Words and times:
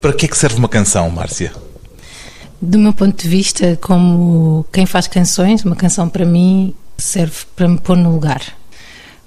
Para 0.00 0.12
que 0.12 0.26
é 0.26 0.28
que 0.28 0.38
serve 0.38 0.58
uma 0.58 0.68
canção, 0.68 1.10
Márcia? 1.10 1.52
Do 2.62 2.78
meu 2.78 2.94
ponto 2.94 3.20
de 3.20 3.28
vista, 3.28 3.76
como 3.80 4.64
quem 4.72 4.86
faz 4.86 5.08
canções, 5.08 5.64
uma 5.64 5.74
canção 5.74 6.08
para 6.08 6.24
mim 6.24 6.72
serve 6.96 7.34
para 7.56 7.66
me 7.66 7.78
pôr 7.80 7.96
no 7.96 8.12
lugar, 8.12 8.40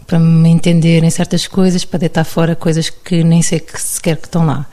para 0.08 0.18
me 0.18 0.50
entender 0.50 1.04
em 1.04 1.10
certas 1.10 1.46
coisas, 1.46 1.84
para 1.84 2.00
deitar 2.00 2.24
fora 2.24 2.56
coisas 2.56 2.90
que 2.90 3.22
nem 3.22 3.42
sei 3.42 3.60
que 3.60 3.82
sequer 3.82 4.16
que 4.16 4.28
estão 4.28 4.46
lá. 4.46 4.66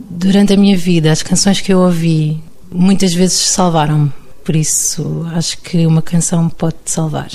Durante 0.00 0.52
a 0.52 0.56
minha 0.56 0.76
vida, 0.76 1.12
as 1.12 1.22
canções 1.22 1.60
que 1.60 1.72
eu 1.72 1.78
ouvi 1.78 2.42
muitas 2.68 3.14
vezes 3.14 3.38
salvaram-me, 3.38 4.12
por 4.44 4.56
isso 4.56 5.24
acho 5.32 5.58
que 5.58 5.86
uma 5.86 6.02
canção 6.02 6.48
pode 6.48 6.74
te 6.84 6.90
salvar. 6.90 7.30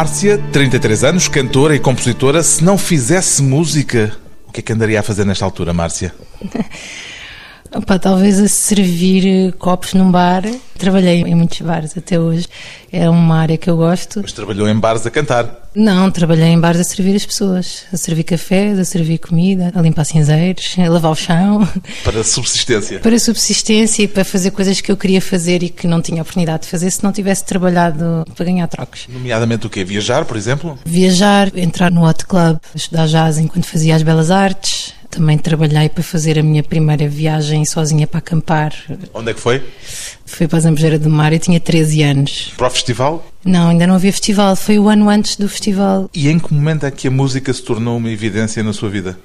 Márcia, 0.00 0.38
33 0.50 1.04
anos, 1.04 1.28
cantora 1.28 1.76
e 1.76 1.78
compositora. 1.78 2.42
Se 2.42 2.64
não 2.64 2.78
fizesse 2.78 3.42
música, 3.42 4.16
o 4.48 4.50
que 4.50 4.60
é 4.60 4.62
que 4.62 4.72
andaria 4.72 4.98
a 4.98 5.02
fazer 5.02 5.26
nesta 5.26 5.44
altura, 5.44 5.74
Márcia? 5.74 6.14
Opa, 7.90 7.98
talvez 7.98 8.38
a 8.38 8.46
servir 8.46 9.52
copos 9.58 9.94
num 9.94 10.12
bar. 10.12 10.44
Trabalhei 10.78 11.22
em 11.22 11.34
muitos 11.34 11.60
bares 11.60 11.98
até 11.98 12.20
hoje. 12.20 12.46
É 12.92 13.10
uma 13.10 13.36
área 13.36 13.58
que 13.58 13.68
eu 13.68 13.76
gosto. 13.76 14.20
Mas 14.22 14.30
trabalhou 14.32 14.68
em 14.68 14.78
bares 14.78 15.04
a 15.06 15.10
cantar? 15.10 15.68
Não, 15.74 16.08
trabalhei 16.08 16.50
em 16.50 16.60
bares 16.60 16.80
a 16.80 16.84
servir 16.84 17.16
as 17.16 17.26
pessoas. 17.26 17.82
A 17.92 17.96
servir 17.96 18.22
cafés, 18.22 18.78
a 18.78 18.84
servir 18.84 19.18
comida, 19.18 19.72
a 19.74 19.82
limpar 19.82 20.04
cinzeiros, 20.04 20.72
a 20.78 20.88
lavar 20.88 21.10
o 21.10 21.16
chão. 21.16 21.68
Para 22.04 22.22
subsistência? 22.22 23.00
Para 23.00 23.18
subsistência 23.18 24.04
e 24.04 24.08
para 24.08 24.24
fazer 24.24 24.52
coisas 24.52 24.80
que 24.80 24.92
eu 24.92 24.96
queria 24.96 25.20
fazer 25.20 25.64
e 25.64 25.68
que 25.68 25.88
não 25.88 26.00
tinha 26.00 26.22
oportunidade 26.22 26.62
de 26.62 26.68
fazer 26.68 26.92
se 26.92 27.02
não 27.02 27.10
tivesse 27.10 27.44
trabalhado 27.44 28.24
para 28.36 28.44
ganhar 28.44 28.68
trocos. 28.68 29.08
Nomeadamente 29.08 29.66
o 29.66 29.70
quê? 29.70 29.82
Viajar, 29.82 30.24
por 30.26 30.36
exemplo? 30.36 30.78
Viajar, 30.84 31.50
entrar 31.58 31.90
no 31.90 32.08
hot 32.08 32.24
club, 32.24 32.56
estudar 32.72 33.08
jazz 33.08 33.36
enquanto 33.36 33.64
fazia 33.64 33.96
as 33.96 34.04
belas 34.04 34.30
artes 34.30 34.99
também 35.10 35.36
trabalhei 35.36 35.88
para 35.88 36.02
fazer 36.02 36.38
a 36.38 36.42
minha 36.42 36.62
primeira 36.62 37.08
viagem 37.08 37.64
sozinha 37.64 38.06
para 38.06 38.18
acampar. 38.18 38.72
Onde 39.12 39.30
é 39.30 39.34
que 39.34 39.40
foi? 39.40 39.62
Foi 40.24 40.46
para 40.46 40.58
a 40.58 40.60
Zambujeira 40.60 40.98
do 40.98 41.10
Mar, 41.10 41.32
eu 41.32 41.38
tinha 41.38 41.58
13 41.58 42.02
anos. 42.02 42.52
Para 42.56 42.68
o 42.68 42.70
festival? 42.70 43.26
Não, 43.44 43.70
ainda 43.70 43.86
não 43.86 43.96
havia 43.96 44.12
festival, 44.12 44.54
foi 44.54 44.78
o 44.78 44.88
ano 44.88 45.08
antes 45.08 45.36
do 45.36 45.48
festival. 45.48 46.08
E 46.14 46.28
em 46.28 46.38
que 46.38 46.54
momento 46.54 46.86
é 46.86 46.90
que 46.90 47.08
a 47.08 47.10
música 47.10 47.52
se 47.52 47.62
tornou 47.62 47.96
uma 47.96 48.10
evidência 48.10 48.62
na 48.62 48.72
sua 48.72 48.88
vida? 48.88 49.18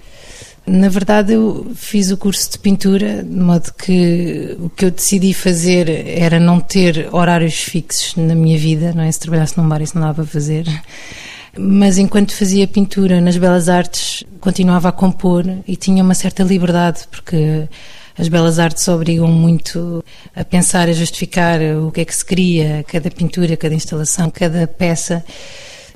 Na 0.68 0.90
verdade, 0.90 1.34
eu 1.34 1.72
fiz 1.76 2.10
o 2.10 2.18
curso 2.18 2.52
de 2.52 2.58
pintura, 2.58 3.22
de 3.22 3.40
modo 3.40 3.72
que 3.78 4.58
o 4.60 4.68
que 4.68 4.86
eu 4.86 4.92
decidi 4.92 5.32
fazer 5.32 5.88
era 6.08 6.40
não 6.40 6.60
ter 6.60 7.08
horários 7.12 7.54
fixos 7.54 8.16
na 8.16 8.34
minha 8.34 8.58
vida, 8.58 8.92
não 8.92 9.04
é? 9.04 9.12
Se 9.12 9.20
trabalhasse 9.20 9.56
num 9.58 9.70
bar, 9.70 9.84
isso 9.84 9.94
não 9.94 10.02
dava 10.02 10.24
para 10.24 10.26
fazer. 10.26 10.66
Mas 11.58 11.98
enquanto 11.98 12.36
fazia 12.36 12.68
pintura 12.68 13.22
nas 13.22 13.38
Belas 13.38 13.70
Artes, 13.70 14.24
continuava 14.40 14.90
a 14.90 14.92
compor 14.92 15.46
e 15.68 15.76
tinha 15.76 16.04
uma 16.04 16.14
certa 16.14 16.44
liberdade, 16.44 17.08
porque 17.10 17.68
as 18.18 18.28
belas 18.28 18.60
artes 18.60 18.88
obrigam 18.88 19.28
muito 19.28 20.04
a 20.34 20.44
pensar, 20.46 20.88
a 20.88 20.94
justificar 20.94 21.60
o 21.62 21.92
que 21.92 22.02
é 22.02 22.06
que 22.06 22.16
se 22.16 22.26
queria, 22.26 22.84
cada 22.88 23.12
pintura, 23.12 23.58
cada 23.58 23.76
instalação, 23.76 24.30
cada 24.30 24.66
peça. 24.68 25.24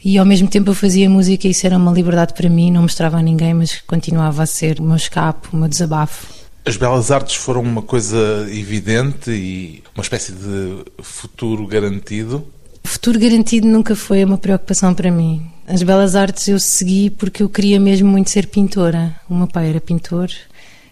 E 0.03 0.17
ao 0.17 0.25
mesmo 0.25 0.47
tempo 0.49 0.69
eu 0.69 0.73
fazia 0.73 1.09
música 1.09 1.47
e 1.47 1.51
isso 1.51 1.65
era 1.65 1.77
uma 1.77 1.91
liberdade 1.91 2.33
para 2.33 2.49
mim, 2.49 2.71
não 2.71 2.81
mostrava 2.81 3.17
a 3.17 3.21
ninguém, 3.21 3.53
mas 3.53 3.81
continuava 3.81 4.43
a 4.43 4.45
ser 4.45 4.79
o 4.79 4.83
meu 4.83 4.95
escape, 4.95 5.49
o 5.53 5.57
meu 5.57 5.69
desabafo. 5.69 6.27
As 6.65 6.75
belas 6.75 7.09
artes 7.09 7.35
foram 7.35 7.61
uma 7.61 7.81
coisa 7.81 8.47
evidente 8.49 9.31
e 9.31 9.83
uma 9.95 10.03
espécie 10.03 10.33
de 10.33 10.83
futuro 11.01 11.65
garantido? 11.65 12.45
Futuro 12.83 13.19
garantido 13.19 13.67
nunca 13.67 13.95
foi 13.95 14.23
uma 14.23 14.37
preocupação 14.37 14.93
para 14.93 15.11
mim. 15.11 15.49
As 15.67 15.83
belas 15.83 16.15
artes 16.15 16.47
eu 16.47 16.59
segui 16.59 17.09
porque 17.09 17.43
eu 17.43 17.49
queria 17.49 17.79
mesmo 17.79 18.09
muito 18.09 18.29
ser 18.29 18.47
pintora. 18.47 19.15
O 19.29 19.35
meu 19.35 19.47
pai 19.47 19.69
era 19.69 19.79
pintor 19.79 20.29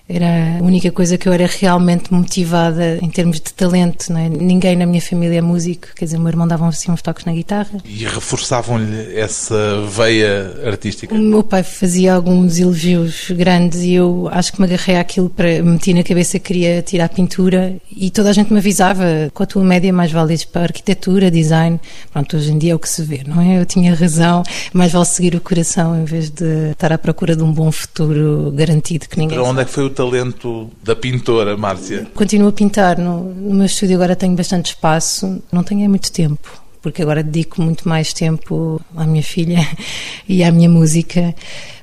era 0.10 0.60
a 0.60 0.64
única 0.64 0.92
coisa 0.92 1.18
que 1.18 1.28
eu 1.28 1.34
era 1.34 1.46
realmente 1.48 2.14
motivada 2.14 2.98
em 3.02 3.10
termos 3.10 3.38
de 3.42 3.54
talento. 3.54 4.12
Não 4.12 4.20
é? 4.20 4.30
Ninguém 4.30 4.76
na 4.76 4.86
minha 4.86 5.02
família 5.02 5.40
é 5.40 5.42
músico, 5.42 5.88
quer 5.96 6.06
dizer, 6.06 6.18
o 6.18 6.20
meu 6.22 6.30
irmão 6.30 6.48
dava 6.48 6.68
assim 6.68 6.92
uns 6.92 7.02
toques 7.02 7.26
na 7.26 7.34
guitarra. 7.34 7.80
E 7.86 8.06
reforçavam-lhe 8.06 9.16
essa 9.18 9.82
veia 9.86 10.54
artística? 10.66 11.14
O 11.14 11.18
meu 11.18 11.44
pai 11.44 11.64
fazia 11.64 12.14
alguns 12.14 12.58
elogios 12.58 13.32
grandes 13.32 13.82
e 13.82 13.94
eu 13.94 14.30
acho 14.32 14.54
que 14.54 14.62
me 14.62 14.68
agarrei 14.68 14.98
àquilo 14.98 15.30
para 15.30 15.62
meti 15.62 15.94
na 15.94 16.04
cabeça 16.04 16.40
que 16.40 16.46
queria 16.48 16.82
tirar 16.82 17.10
pintura 17.10 17.76
e 17.92 18.10
toda 18.10 18.30
a 18.30 18.34
gente 18.34 18.52
me 18.54 18.60
avisava 18.60 19.04
com 19.34 19.44
a 19.44 19.46
tua 19.46 19.64
média 19.64 19.92
mais 19.92 20.12
vale 20.12 20.38
para 20.52 20.64
arquitetura, 20.64 21.30
design. 21.32 21.80
Pronto, 22.12 22.38
hoje 22.38 22.52
em 22.52 22.58
dia 22.58 22.72
é 22.72 22.76
o 22.76 22.80
que 22.80 22.88
se 22.88 23.02
vê, 23.02 23.22
não 23.26 23.42
é? 23.42 23.60
Eu 23.60 23.66
tinha 23.66 23.94
razão, 23.94 24.44
mais 24.74 24.92
vale 24.92 25.06
seguir 25.06 25.36
o 25.36 25.42
coração 25.42 26.00
em 26.00 26.06
vez 26.06 26.30
de 26.30 26.72
estar 26.72 26.94
à 26.94 26.98
procura 26.98 27.36
de 27.36 27.44
um 27.44 27.52
bom 27.52 27.72
futuro 27.72 28.52
garantido 28.56 29.08
que 29.10 29.18
ninguém 29.18 29.38
Para 29.38 29.44
onde 29.44 29.56
sabe. 29.58 29.62
é 29.62 29.66
que 29.66 29.72
foi 29.72 29.84
o 29.86 29.90
talento 29.98 30.70
da 30.84 30.96
pintora, 30.96 31.58
Márcia? 31.58 32.08
Continuo 32.14 32.50
a 32.50 32.52
pintar. 32.52 33.00
No, 33.00 33.34
no 33.34 33.56
meu 33.56 33.66
estúdio 33.66 33.96
agora 33.96 34.16
tenho 34.16 34.36
bastante 34.36 34.68
espaço, 34.68 35.42
não 35.52 35.64
tenho 35.64 35.84
é 35.84 35.88
muito 35.88 36.12
tempo, 36.12 36.48
porque 36.84 37.02
agora 37.02 37.24
dedico 37.24 37.60
muito 37.60 37.90
mais 37.90 38.14
tempo 38.14 38.80
à 38.96 39.08
minha 39.08 39.24
filha 39.24 39.68
e 40.30 40.44
à 40.44 40.52
minha 40.52 40.70
música. 40.70 41.34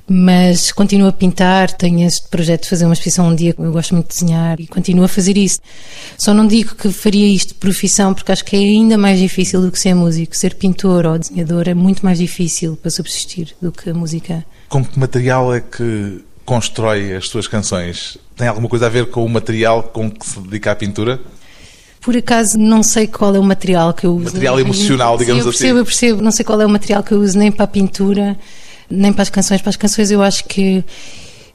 Mas 0.07 0.71
continuo 0.71 1.09
a 1.09 1.11
pintar, 1.11 1.71
tenho 1.71 2.07
este 2.07 2.29
projeto 2.29 2.63
de 2.63 2.69
fazer 2.69 2.85
uma 2.85 2.93
exposição 2.93 3.27
um 3.27 3.35
dia, 3.35 3.53
eu 3.57 3.71
gosto 3.71 3.95
muito 3.95 4.07
de 4.07 4.13
desenhar 4.13 4.61
e 4.61 4.67
continuo 4.67 5.03
a 5.03 5.07
fazer 5.07 5.35
isso. 5.35 5.59
Só 6.17 6.33
não 6.33 6.47
digo 6.47 6.75
que 6.75 6.91
faria 6.91 7.27
isto 7.27 7.49
de 7.49 7.55
profissão, 7.55 8.13
porque 8.13 8.31
acho 8.31 8.45
que 8.45 8.55
é 8.55 8.59
ainda 8.59 8.97
mais 8.97 9.19
difícil 9.19 9.61
do 9.61 9.71
que 9.71 9.79
ser 9.79 9.93
músico. 9.93 10.37
Ser 10.37 10.53
pintor 10.55 11.05
ou 11.05 11.17
desenhador 11.17 11.67
é 11.67 11.73
muito 11.73 12.05
mais 12.05 12.19
difícil 12.19 12.77
para 12.77 12.91
subsistir 12.91 13.55
do 13.61 13.71
que 13.71 13.89
a 13.89 13.93
música. 13.93 14.45
Com 14.69 14.85
que 14.85 14.97
material 14.97 15.53
é 15.53 15.59
que 15.59 16.23
constrói 16.45 17.13
as 17.15 17.27
suas 17.27 17.47
canções? 17.47 18.17
Tem 18.35 18.47
alguma 18.47 18.69
coisa 18.69 18.85
a 18.85 18.89
ver 18.89 19.09
com 19.09 19.25
o 19.25 19.29
material 19.29 19.83
com 19.83 20.09
que 20.09 20.25
se 20.25 20.39
dedica 20.39 20.71
à 20.71 20.75
pintura? 20.75 21.19
Por 22.01 22.15
acaso 22.15 22.57
não 22.57 22.83
sei 22.83 23.07
qual 23.07 23.35
é 23.35 23.39
o 23.39 23.43
material 23.43 23.93
que 23.93 24.05
eu 24.05 24.15
uso. 24.15 24.25
Material 24.25 24.59
emocional, 24.59 25.17
digamos 25.17 25.41
Sim, 25.41 25.47
eu 25.47 25.51
percebo, 25.51 25.71
assim. 25.71 25.79
Eu 25.79 25.85
percebo, 25.85 26.21
não 26.21 26.31
sei 26.31 26.45
qual 26.45 26.61
é 26.61 26.65
o 26.65 26.69
material 26.69 27.01
que 27.01 27.11
eu 27.11 27.19
uso 27.19 27.37
nem 27.37 27.51
para 27.51 27.65
a 27.65 27.67
pintura, 27.67 28.37
nem 28.89 29.11
para 29.11 29.23
as 29.23 29.29
canções. 29.29 29.59
Para 29.61 29.71
as 29.71 29.75
canções 29.75 30.11
eu 30.11 30.21
acho 30.21 30.43
que 30.45 30.83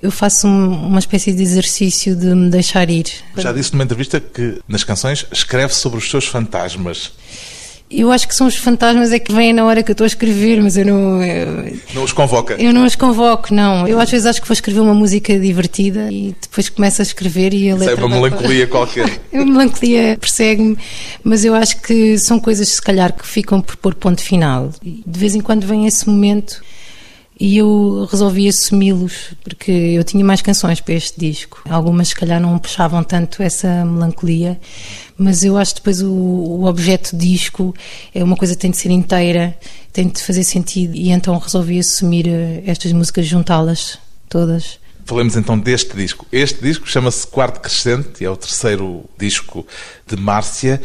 eu 0.02 0.10
faço 0.10 0.48
um, 0.48 0.86
uma 0.88 0.98
espécie 0.98 1.32
de 1.32 1.42
exercício 1.42 2.16
de 2.16 2.34
me 2.34 2.50
deixar 2.50 2.90
ir. 2.90 3.06
Já 3.36 3.52
disse 3.52 3.72
numa 3.72 3.84
entrevista 3.84 4.18
que 4.18 4.60
nas 4.66 4.82
canções 4.82 5.24
escreve 5.30 5.74
sobre 5.74 5.98
os 5.98 6.10
seus 6.10 6.26
fantasmas. 6.26 7.12
Eu 7.90 8.12
acho 8.12 8.28
que 8.28 8.34
são 8.36 8.46
os 8.46 8.54
fantasmas 8.54 9.10
é 9.12 9.18
que 9.18 9.32
vêm 9.32 9.52
na 9.52 9.64
hora 9.64 9.82
que 9.82 9.90
eu 9.90 9.94
estou 9.94 10.04
a 10.04 10.06
escrever, 10.06 10.62
mas 10.62 10.76
eu 10.76 10.86
não. 10.86 11.20
Eu, 11.22 11.74
Não 11.92 12.04
os 12.04 12.12
convoca? 12.12 12.54
eu 12.54 12.72
não 12.72 12.84
os 12.86 12.94
convoco, 12.94 13.52
não. 13.52 13.88
Eu 13.88 13.98
às 13.98 14.08
vezes 14.08 14.26
acho 14.26 14.40
que 14.40 14.46
vou 14.46 14.52
escrever 14.54 14.78
uma 14.80 14.94
música 14.94 15.36
divertida 15.38 16.10
e 16.12 16.34
depois 16.40 16.68
começo 16.68 17.02
a 17.02 17.04
escrever 17.04 17.52
e 17.52 17.68
a 17.70 17.74
Isso 17.74 17.84
é 17.84 17.86
letra. 17.88 18.06
uma 18.06 18.20
vai- 18.20 18.30
melancolia 18.30 18.66
qualquer. 18.68 19.20
A 19.34 19.44
melancolia 19.44 20.16
persegue-me, 20.20 20.78
mas 21.24 21.44
eu 21.44 21.52
acho 21.54 21.80
que 21.82 22.16
são 22.18 22.38
coisas, 22.38 22.68
se 22.68 22.80
calhar, 22.80 23.12
que 23.12 23.26
ficam 23.26 23.60
por 23.60 23.76
pôr 23.76 23.94
ponto 23.96 24.20
final. 24.22 24.70
E 24.84 25.02
de 25.04 25.18
vez 25.18 25.34
em 25.34 25.40
quando 25.40 25.66
vem 25.66 25.86
esse 25.86 26.08
momento 26.08 26.62
e 27.40 27.56
eu 27.56 28.06
resolvi 28.10 28.46
assumi-los, 28.46 29.34
porque 29.42 29.72
eu 29.72 30.04
tinha 30.04 30.22
mais 30.22 30.42
canções 30.42 30.78
para 30.78 30.92
este 30.92 31.18
disco. 31.18 31.62
Algumas, 31.70 32.08
se 32.08 32.14
calhar, 32.14 32.38
não 32.38 32.58
puxavam 32.58 33.02
tanto 33.02 33.42
essa 33.42 33.82
melancolia, 33.82 34.60
mas 35.16 35.42
eu 35.42 35.56
acho 35.56 35.74
que 35.74 35.80
depois 35.80 36.02
o, 36.02 36.12
o 36.12 36.66
objeto 36.66 37.16
disco 37.16 37.74
é 38.14 38.22
uma 38.22 38.36
coisa 38.36 38.54
que 38.54 38.60
tem 38.60 38.70
de 38.70 38.76
ser 38.76 38.90
inteira, 38.90 39.56
tem 39.90 40.06
de 40.06 40.22
fazer 40.22 40.44
sentido, 40.44 40.94
e 40.94 41.10
então 41.10 41.38
resolvi 41.38 41.78
assumir 41.78 42.28
eh, 42.28 42.62
estas 42.66 42.92
músicas, 42.92 43.26
juntá-las 43.26 43.98
todas. 44.28 44.78
Falemos 45.06 45.34
então 45.34 45.58
deste 45.58 45.96
disco. 45.96 46.26
Este 46.30 46.62
disco 46.62 46.86
chama-se 46.86 47.26
Quarto 47.26 47.60
Crescente, 47.60 48.22
é 48.22 48.28
o 48.28 48.36
terceiro 48.36 49.04
disco 49.18 49.66
de 50.06 50.14
Márcia. 50.14 50.80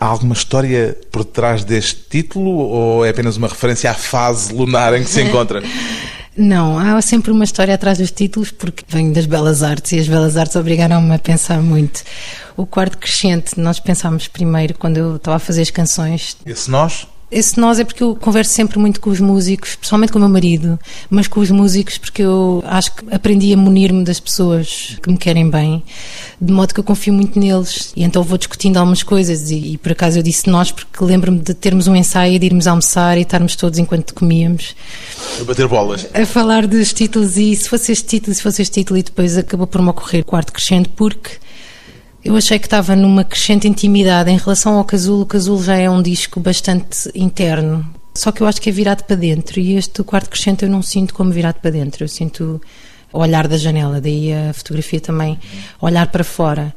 Há 0.00 0.06
alguma 0.06 0.34
história 0.34 0.96
por 1.10 1.24
trás 1.24 1.64
deste 1.64 2.00
título 2.08 2.50
ou 2.50 3.04
é 3.04 3.10
apenas 3.10 3.36
uma 3.36 3.48
referência 3.48 3.90
à 3.90 3.94
fase 3.94 4.52
lunar 4.52 4.94
em 4.94 5.02
que 5.02 5.10
se 5.10 5.22
encontra? 5.22 5.62
Não, 6.36 6.78
há 6.78 7.02
sempre 7.02 7.32
uma 7.32 7.42
história 7.42 7.74
atrás 7.74 7.98
dos 7.98 8.12
títulos, 8.12 8.52
porque 8.52 8.84
venho 8.86 9.12
das 9.12 9.26
belas 9.26 9.64
artes 9.64 9.90
e 9.90 9.98
as 9.98 10.06
belas 10.06 10.36
artes 10.36 10.54
obrigaram-me 10.54 11.12
a 11.12 11.18
pensar 11.18 11.60
muito. 11.60 12.04
O 12.56 12.64
quarto 12.64 12.96
crescente, 12.96 13.58
nós 13.58 13.80
pensámos 13.80 14.28
primeiro, 14.28 14.74
quando 14.78 14.98
eu 14.98 15.16
estava 15.16 15.36
a 15.36 15.40
fazer 15.40 15.62
as 15.62 15.70
canções, 15.70 16.36
Esse 16.46 16.70
nós? 16.70 17.08
Esse 17.30 17.60
nós 17.60 17.78
é 17.78 17.84
porque 17.84 18.02
eu 18.02 18.16
converso 18.16 18.54
sempre 18.54 18.78
muito 18.78 19.00
com 19.00 19.10
os 19.10 19.20
músicos, 19.20 19.76
principalmente 19.76 20.12
com 20.12 20.18
o 20.18 20.22
meu 20.22 20.30
marido, 20.30 20.78
mas 21.10 21.28
com 21.28 21.40
os 21.40 21.50
músicos 21.50 21.98
porque 21.98 22.22
eu 22.22 22.64
acho 22.66 22.94
que 22.94 23.04
aprendi 23.14 23.52
a 23.52 23.56
munir-me 23.56 24.02
das 24.02 24.18
pessoas 24.18 24.96
que 25.02 25.10
me 25.10 25.18
querem 25.18 25.50
bem, 25.50 25.82
de 26.40 26.50
modo 26.50 26.72
que 26.72 26.80
eu 26.80 26.84
confio 26.84 27.12
muito 27.12 27.38
neles 27.38 27.92
e 27.94 28.02
então 28.02 28.22
vou 28.22 28.38
discutindo 28.38 28.78
algumas 28.78 29.02
coisas 29.02 29.50
e, 29.50 29.72
e 29.72 29.78
por 29.78 29.92
acaso 29.92 30.18
eu 30.18 30.22
disse 30.22 30.48
nós 30.48 30.72
porque 30.72 31.04
lembro-me 31.04 31.38
de 31.40 31.52
termos 31.52 31.86
um 31.86 31.94
ensaio, 31.94 32.38
de 32.38 32.46
irmos 32.46 32.66
almoçar 32.66 33.18
e 33.18 33.22
estarmos 33.22 33.54
todos 33.56 33.78
enquanto 33.78 34.14
comíamos. 34.14 34.74
A 35.38 35.44
bater 35.44 35.68
bolas. 35.68 36.06
A 36.14 36.24
falar 36.24 36.66
dos 36.66 36.94
títulos 36.94 37.36
e 37.36 37.54
se 37.54 37.68
fosse 37.68 37.92
este 37.92 38.06
título, 38.06 38.34
se 38.34 38.42
fosse 38.42 38.62
este 38.62 38.80
título 38.80 38.98
e 38.98 39.02
depois 39.02 39.36
acabou 39.36 39.66
por 39.66 39.82
me 39.82 39.90
ocorrer 39.90 40.24
quarto 40.24 40.50
crescente 40.50 40.88
porque 40.96 41.32
eu 42.28 42.36
achei 42.36 42.58
que 42.58 42.66
estava 42.66 42.94
numa 42.94 43.24
crescente 43.24 43.66
intimidade 43.66 44.30
em 44.30 44.36
relação 44.36 44.76
ao 44.76 44.84
Casulo. 44.84 45.22
O 45.22 45.26
Casulo 45.26 45.62
já 45.62 45.76
é 45.76 45.88
um 45.88 46.02
disco 46.02 46.38
bastante 46.38 47.10
interno, 47.14 47.82
só 48.14 48.30
que 48.30 48.42
eu 48.42 48.46
acho 48.46 48.60
que 48.60 48.68
é 48.68 48.72
virado 48.72 49.02
para 49.04 49.16
dentro. 49.16 49.58
E 49.58 49.76
este 49.76 50.02
quarto 50.02 50.28
crescente 50.28 50.62
eu 50.62 50.68
não 50.68 50.82
sinto 50.82 51.14
como 51.14 51.30
virado 51.30 51.58
para 51.58 51.70
dentro. 51.70 52.04
Eu 52.04 52.08
sinto 52.08 52.60
o 53.10 53.18
olhar 53.18 53.48
da 53.48 53.56
janela, 53.56 53.98
daí 53.98 54.30
a 54.30 54.52
fotografia 54.52 55.00
também 55.00 55.38
olhar 55.80 56.06
para 56.08 56.22
fora. 56.22 56.74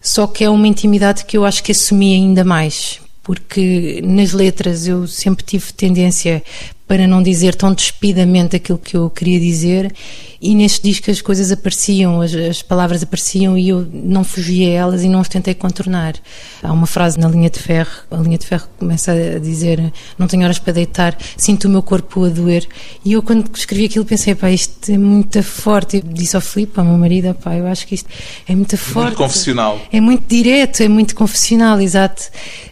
Só 0.00 0.26
que 0.26 0.42
é 0.42 0.50
uma 0.50 0.66
intimidade 0.66 1.24
que 1.24 1.36
eu 1.36 1.44
acho 1.44 1.62
que 1.62 1.70
assumi 1.70 2.16
ainda 2.16 2.42
mais, 2.42 3.00
porque 3.22 4.00
nas 4.04 4.32
letras 4.32 4.88
eu 4.88 5.06
sempre 5.06 5.44
tive 5.44 5.72
tendência 5.74 6.42
para 6.88 7.06
não 7.06 7.22
dizer 7.22 7.54
tão 7.54 7.74
despidamente 7.74 8.56
aquilo 8.56 8.78
que 8.78 8.96
eu 8.96 9.10
queria 9.10 9.38
dizer 9.38 9.94
e 10.40 10.54
neste 10.54 10.88
disco 10.88 11.10
as 11.10 11.20
coisas 11.20 11.52
apareciam, 11.52 12.22
as, 12.22 12.34
as, 12.34 12.62
palavras 12.62 13.02
apareciam 13.02 13.58
e 13.58 13.68
eu 13.68 13.86
não 13.92 14.24
fugia 14.24 14.68
a 14.68 14.72
elas 14.72 15.02
e 15.02 15.08
não 15.08 15.20
as 15.20 15.28
tentei 15.28 15.52
contornar. 15.52 16.14
Há 16.62 16.72
uma 16.72 16.86
frase 16.86 17.18
na 17.18 17.28
linha 17.28 17.50
de 17.50 17.58
ferro, 17.58 17.90
a 18.10 18.16
linha 18.16 18.38
de 18.38 18.46
ferro 18.46 18.66
começa 18.78 19.12
a 19.12 19.38
dizer 19.38 19.92
não 20.16 20.26
tenho 20.26 20.44
horas 20.44 20.58
para 20.58 20.72
deitar, 20.72 21.16
sinto 21.36 21.66
o 21.66 21.68
meu 21.68 21.82
corpo 21.82 22.24
a 22.24 22.28
doer 22.30 22.66
e 23.04 23.12
eu 23.12 23.22
quando 23.22 23.50
escrevi 23.54 23.84
aquilo 23.84 24.04
pensei, 24.04 24.34
pá, 24.34 24.50
isto 24.50 24.90
é 24.90 24.96
muito 24.96 25.42
forte. 25.42 25.98
Eu 25.98 26.02
disse 26.02 26.36
ao 26.36 26.42
Filipe, 26.42 26.78
ao 26.80 26.86
meu 26.86 26.96
marido, 26.96 27.34
pá, 27.34 27.54
eu 27.54 27.66
acho 27.66 27.86
que 27.86 27.96
isto 27.96 28.08
é 28.48 28.54
muito 28.54 28.78
forte. 28.78 29.08
Muito 29.08 29.18
confessional. 29.18 29.78
É 29.92 30.00
muito 30.00 30.26
direto, 30.26 30.82
é 30.82 30.88
muito 30.88 31.14
confessional, 31.14 31.80
exato. 31.80 32.22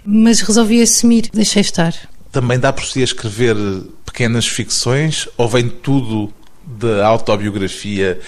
Mas 0.04 0.40
resolvi 0.40 0.80
assumir, 0.80 1.28
deixei 1.34 1.60
estar. 1.60 1.94
Também 2.32 2.58
dá 2.58 2.72
por 2.72 2.84
si 2.84 3.00
a 3.00 3.04
escrever 3.04 3.56
pequenas 4.16 4.46
ficções 4.46 5.28
ou 5.36 5.46
vem 5.46 5.68
tudo 5.68 6.32
da 6.64 7.06
autobiografia 7.06 8.18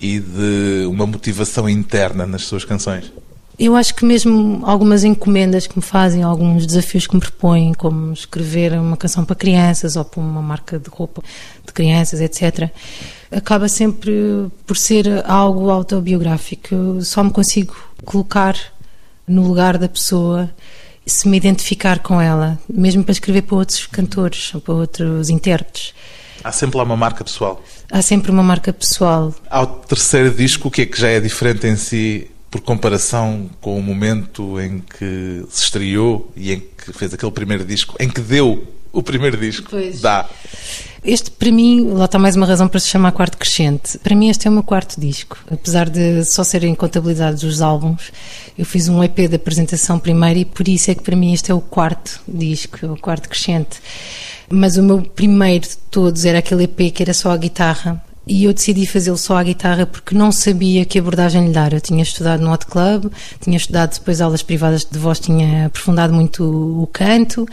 e 0.00 0.18
de 0.18 0.84
uma 0.86 1.06
motivação 1.06 1.68
interna 1.68 2.26
nas 2.26 2.42
suas 2.42 2.64
canções? 2.64 3.12
Eu 3.56 3.76
acho 3.76 3.94
que 3.94 4.04
mesmo 4.04 4.60
algumas 4.66 5.04
encomendas 5.04 5.68
que 5.68 5.78
me 5.78 5.82
fazem, 5.82 6.24
alguns 6.24 6.66
desafios 6.66 7.06
que 7.06 7.14
me 7.14 7.20
propõem, 7.20 7.72
como 7.72 8.12
escrever 8.12 8.72
uma 8.72 8.96
canção 8.96 9.24
para 9.24 9.36
crianças 9.36 9.94
ou 9.94 10.04
para 10.04 10.20
uma 10.20 10.42
marca 10.42 10.76
de 10.76 10.90
roupa 10.90 11.22
de 11.64 11.72
crianças, 11.72 12.20
etc., 12.20 12.70
acaba 13.30 13.68
sempre 13.68 14.12
por 14.66 14.76
ser 14.76 15.24
algo 15.24 15.70
autobiográfico. 15.70 16.74
Eu 16.74 17.02
só 17.02 17.22
me 17.22 17.30
consigo 17.30 17.76
colocar 18.04 18.56
no 19.26 19.46
lugar 19.46 19.78
da 19.78 19.88
pessoa 19.88 20.50
se 21.08 21.28
me 21.28 21.36
identificar 21.36 22.00
com 22.00 22.20
ela, 22.20 22.58
mesmo 22.68 23.02
para 23.02 23.12
escrever 23.12 23.42
para 23.42 23.56
outros 23.56 23.86
cantores, 23.86 24.52
para 24.64 24.74
outros 24.74 25.30
intérpretes. 25.30 25.94
Há 26.44 26.52
sempre 26.52 26.76
lá 26.76 26.84
uma 26.84 26.96
marca 26.96 27.24
pessoal. 27.24 27.62
Há 27.90 28.02
sempre 28.02 28.30
uma 28.30 28.42
marca 28.42 28.72
pessoal. 28.72 29.34
Ao 29.50 29.66
terceiro 29.66 30.30
disco, 30.30 30.68
o 30.68 30.70
que 30.70 30.82
é 30.82 30.86
que 30.86 31.00
já 31.00 31.08
é 31.08 31.18
diferente 31.18 31.66
em 31.66 31.76
si 31.76 32.30
por 32.50 32.60
comparação 32.60 33.50
com 33.60 33.78
o 33.78 33.82
momento 33.82 34.60
em 34.60 34.80
que 34.80 35.44
se 35.50 35.64
estreou 35.64 36.30
e 36.36 36.52
em 36.52 36.60
que 36.60 36.92
fez 36.92 37.12
aquele 37.12 37.32
primeiro 37.32 37.64
disco, 37.64 37.96
em 37.98 38.08
que 38.08 38.20
deu 38.20 38.66
o 38.92 39.02
primeiro 39.02 39.36
disco? 39.36 39.68
Pois. 39.70 40.00
Dá. 40.00 40.28
Este, 41.04 41.30
para 41.30 41.50
mim, 41.50 41.92
lá 41.92 42.06
está 42.06 42.18
mais 42.18 42.34
uma 42.34 42.46
razão 42.46 42.66
para 42.66 42.80
se 42.80 42.88
chamar 42.88 43.12
Quarto 43.12 43.38
Crescente. 43.38 43.98
Para 43.98 44.14
mim, 44.16 44.28
este 44.28 44.48
é 44.48 44.50
o 44.50 44.54
meu 44.54 44.62
quarto 44.62 45.00
disco. 45.00 45.38
Apesar 45.50 45.88
de 45.88 46.24
só 46.24 46.42
serem 46.42 46.74
contabilizados 46.74 47.44
os 47.44 47.62
álbuns, 47.62 48.10
eu 48.58 48.64
fiz 48.64 48.88
um 48.88 49.02
EP 49.02 49.28
de 49.28 49.36
apresentação 49.36 49.98
primeiro 49.98 50.40
e 50.40 50.44
por 50.44 50.66
isso 50.66 50.90
é 50.90 50.94
que 50.94 51.02
para 51.02 51.14
mim 51.14 51.32
este 51.32 51.50
é 51.52 51.54
o 51.54 51.60
quarto 51.60 52.20
disco, 52.26 52.84
o 52.86 53.00
quarto 53.00 53.28
Crescente. 53.28 53.80
Mas 54.50 54.76
o 54.76 54.82
meu 54.82 55.02
primeiro 55.02 55.68
de 55.68 55.76
todos 55.90 56.24
era 56.24 56.38
aquele 56.38 56.64
EP 56.64 56.92
que 56.92 57.02
era 57.02 57.14
só 57.14 57.30
a 57.30 57.36
guitarra 57.36 58.02
e 58.28 58.44
eu 58.44 58.52
decidi 58.52 58.86
fazê-lo 58.86 59.16
só 59.16 59.36
à 59.36 59.42
guitarra 59.42 59.86
porque 59.86 60.14
não 60.14 60.30
sabia 60.30 60.84
que 60.84 60.98
abordagem 60.98 61.46
lhe 61.46 61.52
dar. 61.52 61.72
Eu 61.72 61.80
tinha 61.80 62.02
estudado 62.02 62.40
no 62.40 62.52
Hot 62.52 62.66
Club, 62.66 63.10
tinha 63.40 63.56
estudado 63.56 63.94
depois 63.94 64.20
aulas 64.20 64.42
privadas 64.42 64.84
de 64.84 64.98
voz, 64.98 65.18
tinha 65.18 65.66
aprofundado 65.66 66.12
muito 66.12 66.44
o 66.44 66.86
canto 66.88 67.46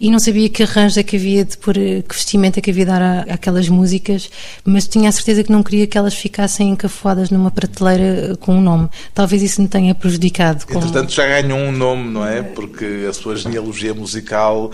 e 0.00 0.10
não 0.10 0.18
sabia 0.18 0.48
que 0.48 0.62
arranjo 0.62 0.98
é 0.98 1.02
que 1.02 1.16
havia 1.16 1.44
de 1.44 1.58
pôr, 1.58 1.74
que 1.74 2.14
vestimenta 2.14 2.58
é 2.58 2.62
que 2.62 2.70
havia 2.70 2.84
de 2.84 2.90
dar 2.90 3.02
a, 3.02 3.20
aquelas 3.34 3.68
músicas, 3.68 4.30
mas 4.64 4.86
tinha 4.86 5.08
a 5.08 5.12
certeza 5.12 5.44
que 5.44 5.52
não 5.52 5.62
queria 5.62 5.86
que 5.86 5.96
elas 5.98 6.14
ficassem 6.14 6.70
encafuadas 6.70 7.30
numa 7.30 7.50
prateleira 7.50 8.36
com 8.40 8.56
um 8.56 8.60
nome. 8.60 8.88
Talvez 9.12 9.42
isso 9.42 9.60
me 9.60 9.68
tenha 9.68 9.94
prejudicado. 9.94 10.64
Entretanto, 10.70 11.12
já 11.12 11.26
ganhou 11.26 11.58
um 11.58 11.72
nome, 11.72 12.10
não 12.10 12.26
é? 12.26 12.42
Porque 12.42 13.06
a 13.08 13.12
sua 13.12 13.36
genealogia 13.36 13.92
musical 13.92 14.70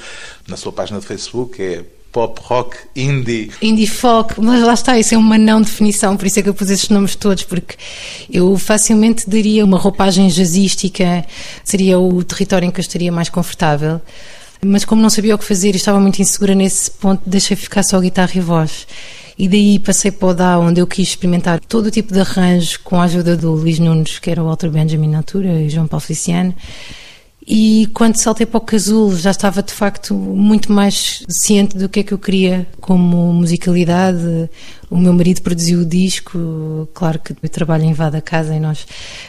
na 0.47 0.57
sua 0.57 0.73
página 0.73 1.01
de 1.01 1.07
Facebook 1.07 1.61
é 1.61 1.85
pop, 2.17 2.41
rock, 2.45 2.79
indie. 2.97 3.51
Indie 3.61 3.87
folk, 3.87 4.41
mas 4.41 4.63
lá 4.63 4.73
está, 4.73 4.99
isso 4.99 5.15
é 5.15 5.19
uma 5.19 5.37
não 5.37 5.61
definição, 5.61 6.17
por 6.17 6.27
isso 6.27 6.39
é 6.39 6.43
que 6.43 6.49
eu 6.49 6.55
pus 6.55 6.71
esses 6.71 6.89
nomes 6.89 7.15
todos, 7.15 7.45
porque 7.45 7.77
eu 8.33 8.57
facilmente 8.57 9.29
daria 9.29 9.63
uma 9.63 9.77
roupagem 9.77 10.27
jazzística, 10.29 11.27
seria 11.63 11.99
o 11.99 12.25
território 12.25 12.67
em 12.67 12.71
que 12.71 12.81
eu 12.81 12.83
estaria 12.83 13.13
mais 13.13 13.29
confortável. 13.29 14.01
Mas 14.65 14.83
como 14.87 15.03
não 15.03 15.11
sabia 15.11 15.35
o 15.35 15.39
que 15.39 15.45
fazer 15.45 15.75
e 15.75 15.77
estava 15.77 16.01
muito 16.01 16.19
insegura 16.23 16.55
nesse 16.55 16.91
ponto, 16.91 17.21
deixei 17.27 17.55
ficar 17.55 17.83
só 17.83 18.01
guitarra 18.01 18.33
e 18.35 18.41
voz. 18.41 18.87
E 19.39 19.47
daí 19.47 19.79
passei 19.79 20.11
para 20.11 20.29
o 20.29 20.33
DA, 20.33 20.59
onde 20.59 20.81
eu 20.81 20.87
quis 20.87 21.11
experimentar 21.11 21.61
todo 21.61 21.89
o 21.89 21.91
tipo 21.91 22.15
de 22.15 22.21
arranjo 22.21 22.81
com 22.83 22.99
a 22.99 23.05
ajuda 23.05 23.37
do 23.37 23.53
Luís 23.53 23.79
Nunes, 23.79 24.19
que 24.19 24.31
era 24.31 24.43
o 24.43 24.47
Walter 24.47 24.71
Benjamin 24.71 25.11
na 25.11 25.19
altura, 25.19 25.61
e 25.61 25.69
João 25.69 25.87
Paulo 25.87 26.01
Feliciano. 26.01 26.55
E 27.47 27.89
quando 27.95 28.17
saltei 28.17 28.45
para 28.45 28.59
o 28.59 28.61
casulo 28.61 29.17
já 29.17 29.31
estava 29.31 29.63
de 29.63 29.73
facto 29.73 30.15
muito 30.15 30.73
mais 30.73 31.23
ciente 31.29 31.77
do 31.77 31.89
que 31.89 32.01
é 32.01 32.03
que 32.03 32.13
eu 32.13 32.19
queria 32.19 32.67
como 32.81 33.33
musicalidade. 33.33 34.51
O 34.91 34.97
meu 34.97 35.13
marido 35.13 35.43
produziu 35.43 35.81
o 35.81 35.85
disco, 35.85 36.89
claro 36.93 37.21
que 37.21 37.35
eu 37.41 37.49
trabalho 37.49 37.85
em 37.85 37.93
Vada 37.93 38.21
Casa 38.21 38.55
e 38.55 38.61
nós 38.61 38.85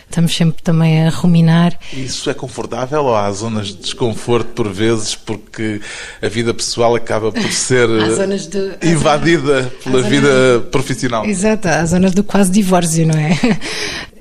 estamos 0.10 0.36
sempre 0.36 0.64
também 0.64 1.06
a 1.06 1.10
ruminar. 1.10 1.78
Isso 1.94 2.30
é 2.30 2.34
confortável 2.34 3.04
ou 3.06 3.16
há 3.16 3.32
zonas 3.32 3.68
de 3.68 3.78
desconforto 3.78 4.50
por 4.50 4.72
vezes 4.72 5.16
porque 5.16 5.80
a 6.22 6.28
vida 6.28 6.54
pessoal 6.54 6.96
acaba 6.96 7.32
por 7.32 7.52
ser 7.52 7.88
invadida 8.82 9.72
pela 9.84 10.02
vida 10.02 10.62
profissional? 10.72 11.24
Exato, 11.24 11.68
há 11.68 11.86
zonas 11.86 12.14
do 12.14 12.24
quase 12.24 12.52
divórcio, 12.52 13.06
não 13.06 13.20
é? 13.20 13.38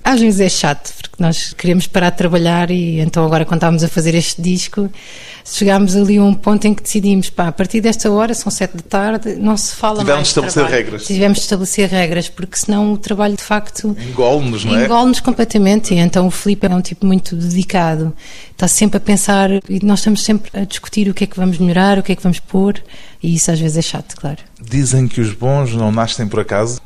Às 0.07 0.21
vezes 0.21 0.41
é 0.41 0.49
chato, 0.49 0.95
porque 0.95 1.17
nós 1.19 1.53
queremos 1.53 1.89
parar 1.89 2.11
de 2.11 2.17
trabalhar 2.19 2.71
e 2.71 3.01
então 3.01 3.27
agora 3.27 3.45
quando 3.45 3.59
estávamos 3.59 3.83
a 3.83 3.89
fazer 3.89 4.15
este 4.15 4.41
disco, 4.41 4.89
chegámos 5.45 5.97
ali 5.97 6.17
a 6.19 6.23
um 6.23 6.33
ponto 6.33 6.65
em 6.65 6.73
que 6.73 6.81
decidimos, 6.81 7.29
pá, 7.29 7.49
a 7.49 7.53
partir 7.53 7.81
desta 7.81 8.09
hora, 8.09 8.33
são 8.33 8.49
sete 8.49 8.77
da 8.77 8.83
tarde, 8.85 9.35
não 9.35 9.57
se 9.57 9.75
fala 9.75 9.99
Tivemos 9.99 10.15
mais 10.15 10.23
de 10.23 10.29
estabelecer 10.29 10.63
trabalho. 10.63 10.85
regras. 10.85 11.07
Tivemos 11.07 11.39
de 11.39 11.43
estabelecer 11.43 11.89
regras, 11.89 12.29
porque 12.29 12.57
senão 12.57 12.93
o 12.93 12.99
trabalho 12.99 13.35
de 13.37 13.43
facto... 13.43 13.97
Engole-nos, 14.09 14.65
não 14.65 14.79
é? 14.79 14.85
Engole-nos 14.85 15.19
completamente, 15.19 15.93
e 15.93 15.99
então 15.99 16.29
o 16.29 16.31
Filipe 16.31 16.67
é 16.67 16.71
um 16.71 16.81
tipo 16.81 17.05
muito 17.05 17.35
dedicado, 17.35 18.15
está 18.53 18.69
sempre 18.69 18.99
a 18.99 19.01
pensar, 19.01 19.51
e 19.69 19.85
nós 19.85 19.99
estamos 19.99 20.23
sempre 20.23 20.51
a 20.57 20.65
discutir 20.65 21.09
o 21.09 21.15
que 21.15 21.25
é 21.25 21.27
que 21.27 21.37
vamos 21.37 21.59
melhorar, 21.59 21.99
o 21.99 22.03
que 22.05 22.13
é 22.13 22.15
que 22.15 22.23
vamos 22.23 22.39
pôr, 22.39 22.81
e 23.21 23.35
isso 23.35 23.51
às 23.51 23.59
vezes 23.59 23.77
é 23.77 23.83
chato, 23.83 24.15
claro. 24.15 24.39
Dizem 24.63 25.09
que 25.09 25.21
os 25.21 25.33
bons 25.33 25.75
não 25.75 25.91
nascem 25.91 26.29
por 26.29 26.39
acaso? 26.39 26.81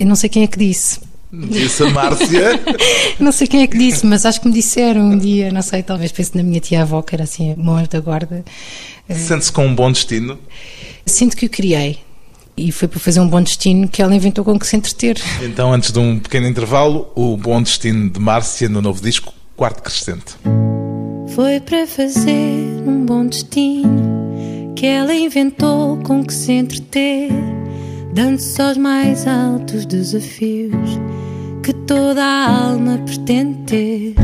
Eu 0.00 0.06
não 0.06 0.16
sei 0.16 0.28
quem 0.28 0.42
é 0.42 0.46
que 0.48 0.58
disse, 0.58 0.98
Disse 1.32 1.84
a 1.84 1.90
Márcia. 1.90 2.60
não 3.20 3.30
sei 3.30 3.46
quem 3.46 3.62
é 3.62 3.66
que 3.66 3.78
disse, 3.78 4.04
mas 4.04 4.26
acho 4.26 4.40
que 4.40 4.48
me 4.48 4.54
disseram 4.54 5.02
um 5.02 5.18
dia, 5.18 5.52
não 5.52 5.62
sei, 5.62 5.82
talvez 5.82 6.10
pense 6.10 6.36
na 6.36 6.42
minha 6.42 6.60
tia-avó, 6.60 7.02
que 7.02 7.14
era 7.14 7.24
assim, 7.24 7.54
mãos 7.56 7.86
da 7.88 8.00
guarda. 8.00 8.44
Sente-se 9.08 9.52
com 9.52 9.66
um 9.66 9.74
bom 9.74 9.92
destino? 9.92 10.38
Sinto 11.06 11.36
que 11.36 11.46
o 11.46 11.50
criei. 11.50 11.98
E 12.56 12.72
foi 12.72 12.88
para 12.88 13.00
fazer 13.00 13.20
um 13.20 13.28
bom 13.28 13.40
destino 13.40 13.88
que 13.88 14.02
ela 14.02 14.14
inventou 14.14 14.44
com 14.44 14.58
que 14.58 14.66
se 14.66 14.76
entreter. 14.76 15.18
Então, 15.42 15.72
antes 15.72 15.92
de 15.92 15.98
um 15.98 16.18
pequeno 16.18 16.46
intervalo, 16.46 17.10
o 17.14 17.36
bom 17.36 17.62
destino 17.62 18.10
de 18.10 18.20
Márcia 18.20 18.68
no 18.68 18.82
novo 18.82 19.00
disco, 19.00 19.32
Quarto 19.56 19.82
Crescente. 19.82 20.36
Foi 21.34 21.60
para 21.60 21.86
fazer 21.86 22.82
um 22.86 23.06
bom 23.06 23.24
destino 23.24 24.74
que 24.76 24.84
ela 24.84 25.14
inventou 25.14 25.96
com 25.98 26.24
que 26.24 26.34
se 26.34 26.52
entreter 26.52 27.30
dando-se 28.12 28.60
aos 28.60 28.76
mais 28.76 29.26
altos 29.26 29.86
desafios 29.86 30.98
que 31.62 31.72
toda 31.72 32.22
a 32.22 32.68
alma 32.68 32.98
pretende 33.04 33.58
ter. 33.66 34.14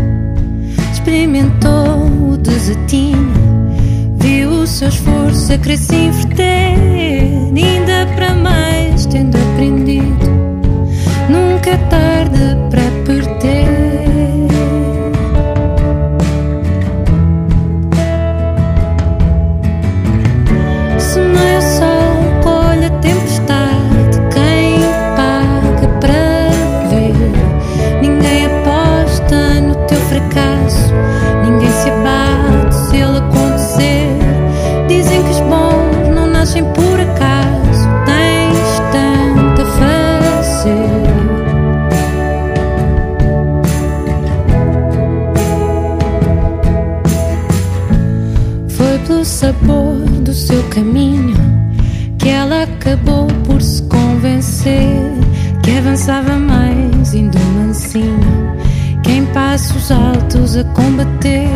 Experimentou 0.93 2.33
o 2.33 2.37
desatino, 2.37 3.33
viu 4.19 4.51
o 4.51 4.67
seu 4.67 4.89
esforço 4.89 5.53
a 5.53 5.59
querer 5.59 5.79
se 5.79 5.95
inverter, 5.95 6.75
ainda 7.55 8.07
para 8.15 8.35
mais 8.35 9.07
tendo 9.07 9.37
aprendido. 9.37 10.27
Nunca 11.29 11.71
é 11.71 11.77
tarde 11.89 12.57
para 12.71 12.83
perder. 13.05 13.76
Por 36.63 37.01
acaso 37.01 37.89
tens 38.05 38.81
tanto 38.93 39.63
a 39.63 39.67
fazer. 39.79 41.07
Foi 48.69 48.99
pelo 49.07 49.25
sabor 49.25 49.97
do 50.23 50.33
seu 50.33 50.63
caminho 50.65 51.37
que 52.19 52.29
ela 52.29 52.65
acabou 52.65 53.27
por 53.45 53.63
se 53.63 53.83
convencer 53.85 55.13
que 55.63 55.79
avançava 55.79 56.37
mais 56.37 57.15
indo 57.15 57.39
mansinho 57.57 58.57
que 59.03 59.13
em 59.13 59.27
passos 59.27 59.91
altos 59.93 60.57
a 60.57 60.65
combater 60.65 61.49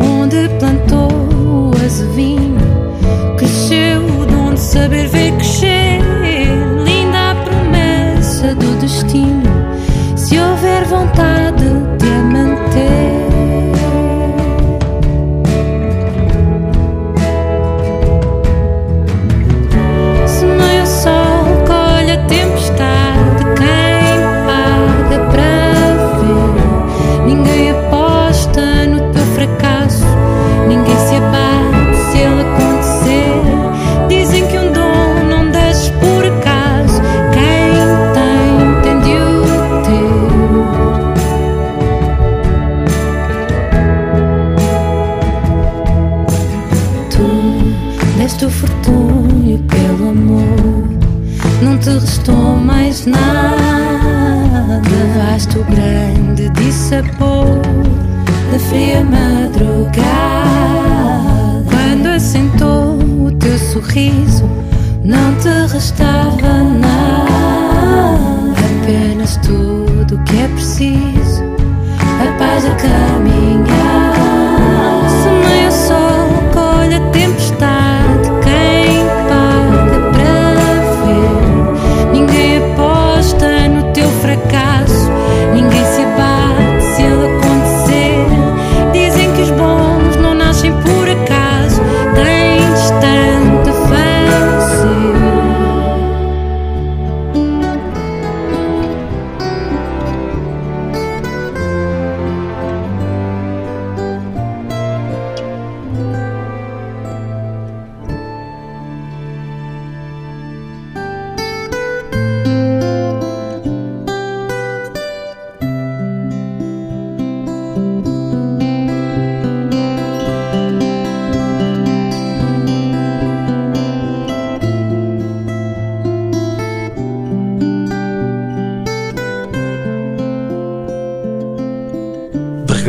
onde 0.00 0.48
plantou 0.58 1.70
o 1.70 1.84
azevinho 1.84 2.57
cresceu 3.36 4.04
o 4.04 4.26
dom 4.26 4.54
de 4.54 4.60
saber 4.60 5.08
ver 5.08 5.32
crescer. 5.32 6.00
Linda 6.84 7.30
a 7.30 7.34
promessa 7.44 8.54
do 8.54 8.78
destino. 8.80 9.42
Se 10.16 10.38
houver 10.38 10.84
vontade 10.84 11.47
sorriso, 63.78 64.44
não 65.04 65.34
te 65.36 65.72
restava 65.72 66.64
nada. 66.64 67.28
Apenas 68.82 69.36
tudo 69.36 70.18
que 70.24 70.36
é 70.40 70.48
preciso, 70.48 71.44
a 72.00 72.38
paz 72.38 72.64
a 72.64 72.74
caminhar. 72.74 73.57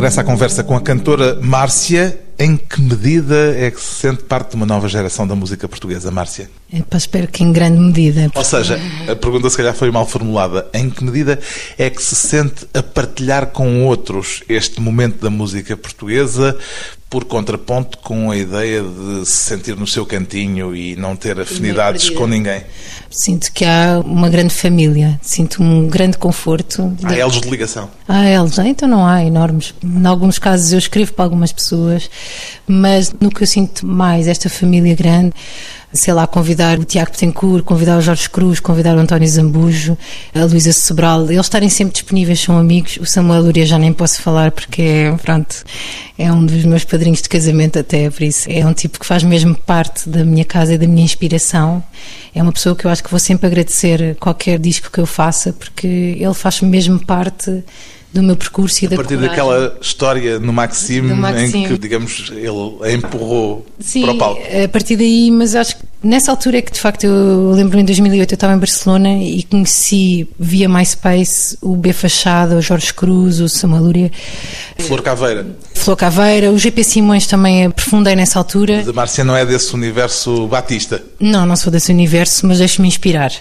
De 0.00 0.02
regresso 0.02 0.20
à 0.20 0.24
conversa 0.24 0.64
com 0.64 0.74
a 0.74 0.80
cantora 0.80 1.38
Márcia, 1.42 2.18
em 2.38 2.56
que 2.56 2.80
medida 2.80 3.54
é 3.54 3.70
que 3.70 3.78
se 3.78 3.96
sente 3.96 4.22
parte 4.22 4.52
de 4.52 4.56
uma 4.56 4.64
nova 4.64 4.88
geração 4.88 5.26
da 5.26 5.34
música 5.34 5.68
portuguesa, 5.68 6.10
Márcia? 6.10 6.50
Epá, 6.72 6.96
espero 6.96 7.28
que 7.28 7.44
em 7.44 7.52
grande 7.52 7.78
medida. 7.78 8.30
Ou 8.34 8.42
seja, 8.42 8.80
a 9.06 9.14
pergunta 9.14 9.50
se 9.50 9.58
calhar 9.58 9.74
foi 9.74 9.90
mal 9.90 10.06
formulada. 10.06 10.66
Em 10.72 10.88
que 10.88 11.04
medida 11.04 11.38
é 11.76 11.90
que 11.90 12.02
se 12.02 12.14
sente 12.14 12.66
a 12.72 12.82
partilhar 12.82 13.48
com 13.48 13.84
outros 13.84 14.42
este 14.48 14.80
momento 14.80 15.20
da 15.20 15.28
música 15.28 15.76
portuguesa, 15.76 16.56
por 17.10 17.24
contraponto 17.24 17.98
com 17.98 18.30
a 18.30 18.36
ideia 18.36 18.82
de 18.82 19.26
se 19.26 19.36
sentir 19.48 19.76
no 19.76 19.86
seu 19.86 20.06
cantinho 20.06 20.76
e 20.76 20.94
não 20.94 21.16
ter 21.16 21.40
afinidades 21.40 22.04
perdida. 22.04 22.20
com 22.20 22.26
ninguém? 22.28 22.62
Sinto 23.10 23.52
que 23.52 23.64
há 23.64 24.00
uma 24.04 24.30
grande 24.30 24.54
família, 24.54 25.18
sinto 25.20 25.60
um 25.60 25.88
grande 25.88 26.16
conforto. 26.16 26.96
Há 27.02 27.16
elos 27.16 27.40
de 27.40 27.50
ligação. 27.50 27.90
Há 28.06 28.30
eles, 28.30 28.56
então 28.58 28.88
não 28.88 29.04
há 29.04 29.24
enormes. 29.24 29.74
Em 29.82 30.06
alguns 30.06 30.38
casos 30.38 30.72
eu 30.72 30.78
escrevo 30.78 31.12
para 31.12 31.24
algumas 31.24 31.52
pessoas, 31.52 32.08
mas 32.64 33.12
no 33.20 33.28
que 33.28 33.42
eu 33.42 33.46
sinto 33.46 33.84
mais, 33.84 34.28
esta 34.28 34.48
família 34.48 34.94
grande, 34.94 35.34
sei 35.92 36.14
lá, 36.14 36.26
convidar 36.26 36.78
o 36.78 36.84
Tiago 36.84 37.10
Betancourt, 37.10 37.64
convidar 37.64 37.98
o 37.98 38.00
Jorge 38.00 38.30
Cruz, 38.30 38.60
convidar 38.60 38.96
o 38.96 39.00
António 39.00 39.28
Zambujo, 39.28 39.98
a 40.34 40.44
Luísa 40.44 40.72
Sobral, 40.72 41.24
eles 41.30 41.46
estarem 41.46 41.68
sempre 41.68 41.94
disponíveis, 41.94 42.40
são 42.40 42.56
amigos. 42.56 42.98
O 42.98 43.06
Samuel 43.06 43.42
Luria 43.42 43.66
já 43.66 43.78
nem 43.78 43.92
posso 43.92 44.22
falar 44.22 44.52
porque 44.52 44.82
é, 44.82 45.12
pronto, 45.20 45.64
é 46.16 46.32
um 46.32 46.46
dos 46.46 46.64
meus 46.64 46.84
padrinhos 46.84 47.20
de 47.22 47.28
casamento 47.28 47.78
até, 47.78 48.08
por 48.08 48.22
isso 48.22 48.48
é 48.48 48.64
um 48.64 48.72
tipo 48.72 49.00
que 49.00 49.06
faz 49.06 49.24
mesmo 49.24 49.54
parte 49.54 50.08
da 50.08 50.24
minha 50.24 50.44
casa 50.44 50.74
e 50.74 50.78
da 50.78 50.86
minha 50.86 51.04
inspiração. 51.04 51.82
É 52.34 52.42
uma 52.42 52.52
pessoa 52.52 52.76
que 52.76 52.84
eu 52.84 52.90
acho 52.90 53.02
que 53.02 53.10
vou 53.10 53.18
sempre 53.18 53.46
agradecer 53.46 54.16
qualquer 54.20 54.58
disco 54.58 54.90
que 54.92 55.00
eu 55.00 55.06
faça 55.06 55.52
porque 55.52 55.86
ele 55.86 56.34
faz 56.34 56.60
mesmo 56.60 57.04
parte 57.04 57.64
do 58.12 58.22
meu 58.22 58.36
percurso 58.36 58.84
e 58.84 58.86
A 58.86 58.90
da 58.90 58.96
partir 58.96 59.14
coragem. 59.16 59.28
daquela 59.30 59.76
história 59.80 60.38
no 60.38 60.52
Maxime, 60.52 61.08
Do 61.08 61.14
em 61.14 61.18
Maxime. 61.18 61.68
que, 61.68 61.78
digamos, 61.78 62.30
ele 62.34 62.76
a 62.82 62.92
empurrou 62.92 63.64
Sim, 63.78 64.02
para 64.02 64.12
o 64.12 64.18
palco. 64.18 64.42
a 64.64 64.68
partir 64.68 64.96
daí, 64.96 65.30
mas 65.30 65.54
acho 65.54 65.76
que 65.76 65.82
nessa 66.02 66.30
altura 66.30 66.58
é 66.58 66.62
que 66.62 66.72
de 66.72 66.80
facto 66.80 67.04
eu 67.04 67.50
lembro 67.50 67.78
em 67.78 67.84
2008 67.84 68.32
eu 68.32 68.34
estava 68.34 68.54
em 68.54 68.58
Barcelona 68.58 69.10
e 69.18 69.42
conheci 69.44 70.28
via 70.38 70.68
MySpace 70.68 71.56
o 71.60 71.76
B 71.76 71.92
Fachada, 71.92 72.56
o 72.56 72.62
Jorge 72.62 72.92
Cruz, 72.92 73.40
o 73.40 73.48
Samuel 73.48 73.82
Lúria, 73.82 74.12
Flor 74.78 75.02
Caveira. 75.02 75.46
Flor 75.74 75.96
Caveira, 75.96 76.50
o 76.50 76.58
GP 76.58 76.84
Simões 76.84 77.26
também 77.26 77.66
aprofundei 77.66 78.14
nessa 78.14 78.38
altura. 78.38 78.84
A 78.86 78.92
Márcia 78.92 79.24
não 79.24 79.34
é 79.34 79.46
desse 79.46 79.74
universo 79.74 80.46
batista. 80.46 81.02
Não, 81.18 81.46
não 81.46 81.56
sou 81.56 81.72
desse 81.72 81.90
universo, 81.90 82.46
mas 82.46 82.58
deixo-me 82.58 82.86
inspirar. 82.86 83.32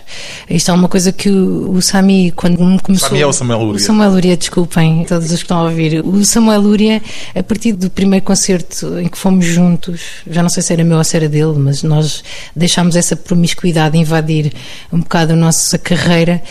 Isto 0.49 0.71
é 0.71 0.73
uma 0.73 0.87
coisa 0.87 1.11
que 1.11 1.29
o, 1.29 1.71
o 1.71 1.81
Sami, 1.81 2.31
quando 2.31 2.63
me 2.63 2.79
começou. 2.79 3.09
Sami 3.09 3.21
é 3.21 3.27
o 3.27 3.33
Samuel 3.33 3.59
Lúria. 3.59 3.75
O 3.75 3.79
Samuel 3.79 4.11
Lúria, 4.11 4.37
desculpem, 4.37 5.03
todos 5.05 5.25
os 5.25 5.37
que 5.37 5.43
estão 5.43 5.59
a 5.59 5.63
ouvir. 5.63 6.01
O 6.05 6.23
Samuel 6.23 6.61
Lúria, 6.61 7.01
a 7.35 7.43
partir 7.43 7.73
do 7.73 7.89
primeiro 7.89 8.25
concerto 8.25 8.99
em 8.99 9.07
que 9.07 9.17
fomos 9.17 9.45
juntos, 9.45 10.01
já 10.29 10.41
não 10.41 10.49
sei 10.49 10.63
se 10.63 10.71
era 10.71 10.83
meu 10.83 10.97
ou 10.97 11.03
se 11.03 11.17
era 11.17 11.27
dele, 11.27 11.55
mas 11.57 11.83
nós 11.83 12.23
deixámos 12.55 12.95
essa 12.95 13.15
promiscuidade 13.15 13.97
invadir 13.97 14.53
um 14.91 14.99
bocado 14.99 15.33
a 15.33 15.35
nossa 15.35 15.77
carreira. 15.77 16.41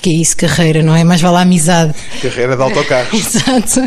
Que 0.00 0.10
é 0.10 0.12
isso, 0.12 0.36
carreira, 0.36 0.82
não 0.82 0.94
é? 0.94 1.02
Mais 1.02 1.20
vale 1.22 1.36
a 1.36 1.40
amizade. 1.40 1.94
Carreira 2.20 2.56
de 2.56 2.62
autocarros. 2.62 3.14
Exato. 3.14 3.80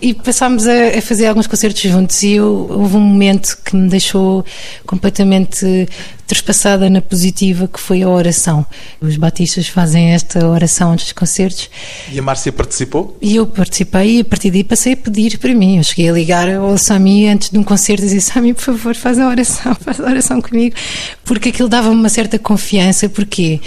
E 0.00 0.14
passámos 0.14 0.66
a, 0.68 0.98
a 0.98 1.02
fazer 1.02 1.26
alguns 1.26 1.46
concertos 1.48 1.82
juntos 1.82 2.22
e 2.22 2.34
eu, 2.34 2.68
houve 2.70 2.96
um 2.96 3.00
momento 3.00 3.58
que 3.64 3.74
me 3.74 3.88
deixou 3.88 4.44
completamente 4.86 5.88
trespassada 6.28 6.90
na 6.90 7.00
positiva, 7.00 7.66
que 7.66 7.80
foi 7.80 8.02
a 8.02 8.08
oração. 8.08 8.64
Os 9.00 9.16
batistas 9.16 9.66
fazem 9.66 10.10
esta 10.10 10.46
oração 10.46 10.92
antes 10.92 11.06
dos 11.06 11.12
concertos 11.14 11.70
E 12.12 12.18
a 12.18 12.22
Márcia 12.22 12.52
participou? 12.52 13.16
e 13.22 13.36
eu 13.36 13.46
participei 13.46 14.18
e 14.18 14.20
a 14.20 14.24
partir 14.24 14.50
daí 14.50 14.62
passei 14.62 14.92
a 14.92 14.96
pedir 14.96 15.38
para 15.38 15.54
mim. 15.54 15.78
Eu 15.78 15.82
cheguei 15.84 16.10
a 16.10 16.12
ligar 16.12 16.48
ao 16.54 16.76
Sami 16.76 17.26
antes 17.26 17.48
de 17.48 17.58
um 17.58 17.64
concerto 17.64 18.02
e 18.02 18.06
dizer: 18.06 18.20
Sami, 18.20 18.52
por 18.52 18.62
favor, 18.62 18.94
faz 18.94 19.18
a 19.18 19.26
oração, 19.26 19.74
faz 19.80 19.98
a 19.98 20.04
oração 20.04 20.40
comigo, 20.42 20.76
porque 21.24 21.48
aquilo 21.48 21.68
dava-me 21.68 21.96
uma 21.96 22.10
certa 22.10 22.38
confiança. 22.38 23.08
Porquê? 23.08 23.60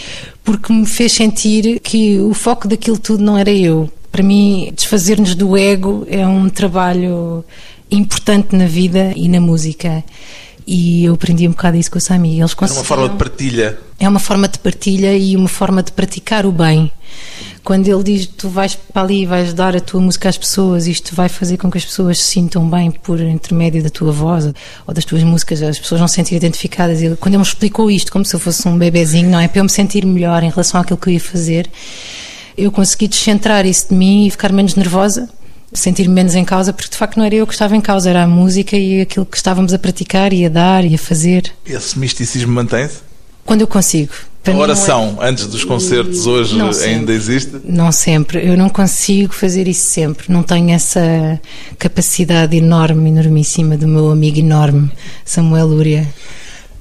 Porque 0.44 0.74
me 0.74 0.86
fez 0.86 1.12
sentir 1.14 1.80
que 1.80 2.20
o 2.20 2.34
foco 2.34 2.68
daquilo 2.68 2.98
tudo 2.98 3.24
não 3.24 3.38
era 3.38 3.52
eu. 3.52 3.90
Para 4.12 4.24
mim, 4.24 4.72
desfazer-nos 4.76 5.36
do 5.36 5.56
ego 5.56 6.06
é 6.10 6.28
um 6.28 6.50
trabalho 6.50 7.46
importante 7.90 8.56
na 8.56 8.66
vida 8.66 9.14
e 9.16 9.28
na 9.28 9.40
música. 9.40 10.04
E 10.66 11.06
eu 11.06 11.14
aprendi 11.14 11.48
um 11.48 11.52
bocado 11.52 11.78
isso 11.78 11.92
com 11.92 11.98
o 11.98 12.02
Sami. 12.02 12.40
Eles 12.40 12.56
é 12.60 12.66
uma 12.66 12.84
forma 12.84 13.10
de 13.10 13.16
partilha. 13.16 13.80
É 14.00 14.10
uma 14.10 14.20
forma 14.20 14.48
de 14.48 14.60
partilha 14.60 15.18
e 15.18 15.36
uma 15.36 15.50
forma 15.50 15.84
de 15.84 15.92
praticar 15.92 16.46
o 16.46 16.52
bem. 16.52 16.92
Quando 17.64 17.88
ele 17.88 18.04
diz 18.04 18.26
tu 18.26 18.50
vais 18.50 18.76
para 18.76 19.04
ali 19.04 19.22
e 19.22 19.26
vais 19.26 19.54
dar 19.54 19.76
a 19.76 19.80
tua 19.80 20.02
música 20.02 20.28
às 20.28 20.38
pessoas, 20.38 20.88
isto 20.88 21.14
vai 21.14 21.30
fazer 21.30 21.58
com 21.58 21.70
que 21.70 21.78
as 21.78 21.86
pessoas 21.86 22.18
se 22.18 22.26
sintam 22.26 22.68
bem 22.68 22.90
por 22.90 23.20
intermédio 23.20 23.84
da 23.84 23.90
tua 23.90 24.12
voz 24.12 24.52
ou 24.88 24.94
das 24.94 25.06
tuas 25.06 25.24
músicas, 25.24 25.62
as 25.62 25.78
pessoas 25.78 26.00
vão 26.00 26.08
se 26.08 26.16
sentir 26.16 26.36
identificadas. 26.36 27.02
Ele, 27.02 27.16
quando 27.16 27.36
ele 27.36 27.42
me 27.42 27.48
explicou 27.48 27.92
isto 27.92 28.12
como 28.12 28.26
se 28.26 28.36
eu 28.36 28.40
fosse 28.40 28.68
um 28.68 28.78
bebezinho, 28.78 29.30
não 29.30 29.40
é? 29.40 29.48
Para 29.48 29.60
eu 29.60 29.64
me 29.64 29.70
sentir 29.70 30.06
melhor 30.06 30.44
em 30.44 30.50
relação 30.50 30.82
àquilo 30.82 30.98
que 30.98 31.10
eu 31.10 31.14
ia 31.14 31.20
fazer, 31.20 31.70
eu 32.58 32.72
consegui 32.72 33.08
descentrar 33.08 33.66
isso 33.66 33.90
de 33.90 33.96
mim 33.96 34.26
e 34.26 34.32
ficar 34.32 34.52
menos 34.52 34.76
nervosa 34.76 35.30
sentir-me 35.74 36.14
menos 36.14 36.36
em 36.36 36.44
causa, 36.44 36.74
porque 36.74 36.90
de 36.90 36.98
facto 36.98 37.18
não 37.18 37.26
era 37.26 37.36
eu 37.36 37.48
que 37.48 37.54
estava 37.54 37.76
em 37.76 37.82
causa, 37.82 38.10
era 38.10 38.24
a 38.24 38.28
música 38.28 38.76
e 38.76 39.02
aquilo 39.02 39.26
que 39.26 39.38
estávamos 39.38 39.74
a 39.74 39.80
praticar 39.80 40.34
e 40.34 40.46
a 40.46 40.50
dar 40.50 40.84
e 40.86 40.96
a 40.96 40.98
fazer. 40.98 41.52
Esse 41.66 41.98
misticismo 41.98 42.52
mantém-se? 42.52 43.00
Quando 43.46 43.62
eu 43.62 43.68
consigo. 43.68 44.14
Para 44.44 44.56
a 44.56 44.58
oração 44.58 45.20
é... 45.22 45.30
antes 45.30 45.46
dos 45.46 45.64
concertos 45.64 46.26
hoje 46.26 46.58
não 46.58 46.72
ainda 46.72 47.12
existe? 47.14 47.58
Não 47.64 47.92
sempre. 47.92 48.46
Eu 48.46 48.58
não 48.58 48.70
consigo 48.70 49.34
fazer 49.34 49.68
isso 49.68 49.86
sempre. 49.88 50.32
Não 50.32 50.42
tenho 50.42 50.72
essa 50.72 51.40
capacidade 51.78 52.58
enorme, 52.58 53.10
enormíssima 53.10 53.78
do 53.78 53.88
meu 53.88 54.10
amigo 54.10 54.40
enorme, 54.40 54.92
Samuel 55.24 55.68
Lúria. 55.68 56.08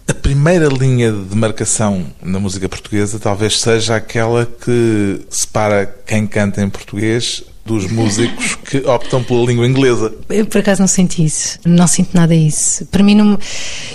A 0.08 0.14
primeira 0.14 0.66
linha 0.66 1.12
de 1.12 1.20
demarcação 1.20 2.04
na 2.20 2.40
música 2.40 2.68
portuguesa 2.68 3.18
talvez 3.18 3.60
seja 3.60 3.94
aquela 3.94 4.44
que 4.44 5.20
separa 5.30 5.86
quem 6.04 6.26
canta 6.26 6.60
em 6.62 6.68
português 6.68 7.44
dos 7.64 7.88
músicos 7.90 8.56
que 8.68 8.78
optam 8.78 9.22
pela 9.22 9.44
língua 9.44 9.66
inglesa. 9.66 10.12
Eu 10.28 10.46
por 10.46 10.58
acaso 10.58 10.80
não 10.80 10.88
sinto 10.88 11.18
isso, 11.20 11.58
não 11.64 11.86
sinto 11.86 12.10
nada 12.14 12.34
isso. 12.34 12.84
Para 12.86 13.04
mim 13.04 13.14
não. 13.14 13.38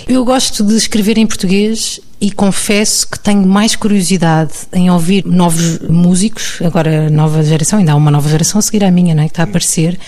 Eu 0.08 0.24
gosto 0.24 0.64
de 0.64 0.74
escrever 0.74 1.18
em 1.18 1.26
português 1.26 2.00
e 2.20 2.30
confesso 2.30 3.06
que 3.08 3.18
tenho 3.18 3.46
mais 3.46 3.76
curiosidade 3.76 4.52
em 4.72 4.90
ouvir 4.90 5.24
novos 5.26 5.80
músicos, 5.80 6.58
agora 6.64 7.10
nova 7.10 7.42
geração, 7.42 7.78
ainda 7.78 7.92
há 7.92 7.94
uma 7.94 8.10
nova 8.10 8.28
geração 8.28 8.58
a 8.58 8.62
seguir 8.62 8.84
à 8.84 8.90
minha, 8.90 9.14
não 9.14 9.22
é? 9.22 9.26
que 9.26 9.32
está 9.32 9.42
a 9.42 9.44
aparecer, 9.44 9.98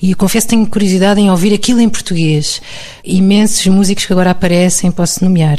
e 0.00 0.14
confesso 0.14 0.46
que 0.46 0.50
tenho 0.54 0.66
curiosidade 0.66 1.20
em 1.20 1.30
ouvir 1.30 1.54
aquilo 1.54 1.80
em 1.80 1.88
português. 1.88 2.60
Imensos 3.04 3.64
músicos 3.66 4.06
que 4.06 4.12
agora 4.12 4.32
aparecem, 4.32 4.90
posso 4.90 5.22
nomear. 5.24 5.58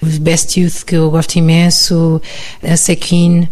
Best 0.00 0.60
Youth, 0.60 0.84
que 0.84 0.96
eu 0.96 1.10
gosto 1.10 1.36
imenso, 1.36 2.22
a 2.62 2.76
Sequin 2.76 3.48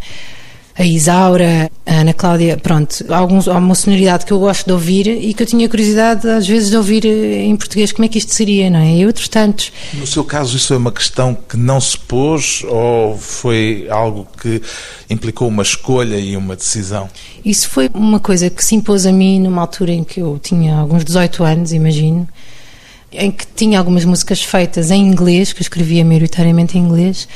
a 0.79 0.85
Isaura, 0.85 1.71
a 1.85 1.93
Ana 1.93 2.15
Cláudia, 2.15 2.57
pronto, 2.57 3.05
alguns, 3.13 3.49
há 3.49 3.59
uma 3.59 3.75
sonoridade 3.75 4.25
que 4.25 4.33
eu 4.33 4.39
gosto 4.39 4.65
de 4.65 4.73
ouvir 4.73 5.09
e 5.09 5.35
que 5.35 5.43
eu 5.43 5.47
tinha 5.47 5.69
curiosidade 5.69 6.29
às 6.29 6.47
vezes 6.47 6.71
de 6.71 6.77
ouvir 6.77 7.05
eh, 7.05 7.45
em 7.45 7.57
português 7.57 7.91
como 7.91 8.05
é 8.05 8.09
que 8.09 8.19
isto 8.19 8.33
seria, 8.33 8.71
não 8.71 8.79
é? 8.79 8.99
E 8.99 9.07
outros 9.07 9.27
tantos. 9.29 9.73
No 9.95 10.07
seu 10.07 10.23
caso, 10.23 10.57
isso 10.57 10.73
é 10.73 10.77
uma 10.77 10.93
questão 10.93 11.35
que 11.35 11.57
não 11.57 11.81
se 11.81 11.99
pôs 11.99 12.63
ou 12.69 13.19
foi 13.19 13.89
algo 13.91 14.29
que 14.41 14.63
implicou 15.11 15.49
uma 15.49 15.65
escolha 15.65 16.17
e 16.17 16.37
uma 16.37 16.55
decisão? 16.55 17.11
Isso 17.45 17.69
foi 17.69 17.91
uma 17.93 18.21
coisa 18.21 18.49
que 18.49 18.65
se 18.65 18.77
impôs 18.77 19.05
a 19.05 19.11
mim 19.11 19.41
numa 19.41 19.63
altura 19.63 19.91
em 19.91 20.05
que 20.05 20.21
eu 20.21 20.39
tinha 20.41 20.77
alguns 20.77 21.05
18 21.05 21.43
anos, 21.43 21.73
imagino 21.73 22.29
em 23.13 23.31
que 23.31 23.47
tinha 23.57 23.79
algumas 23.79 24.05
músicas 24.05 24.43
feitas 24.43 24.91
em 24.91 25.07
inglês, 25.07 25.53
que 25.53 25.61
eu 25.61 25.63
escrevia 25.63 26.05
maioritariamente 26.05 26.77
em 26.77 26.83
inglês, 26.83 27.27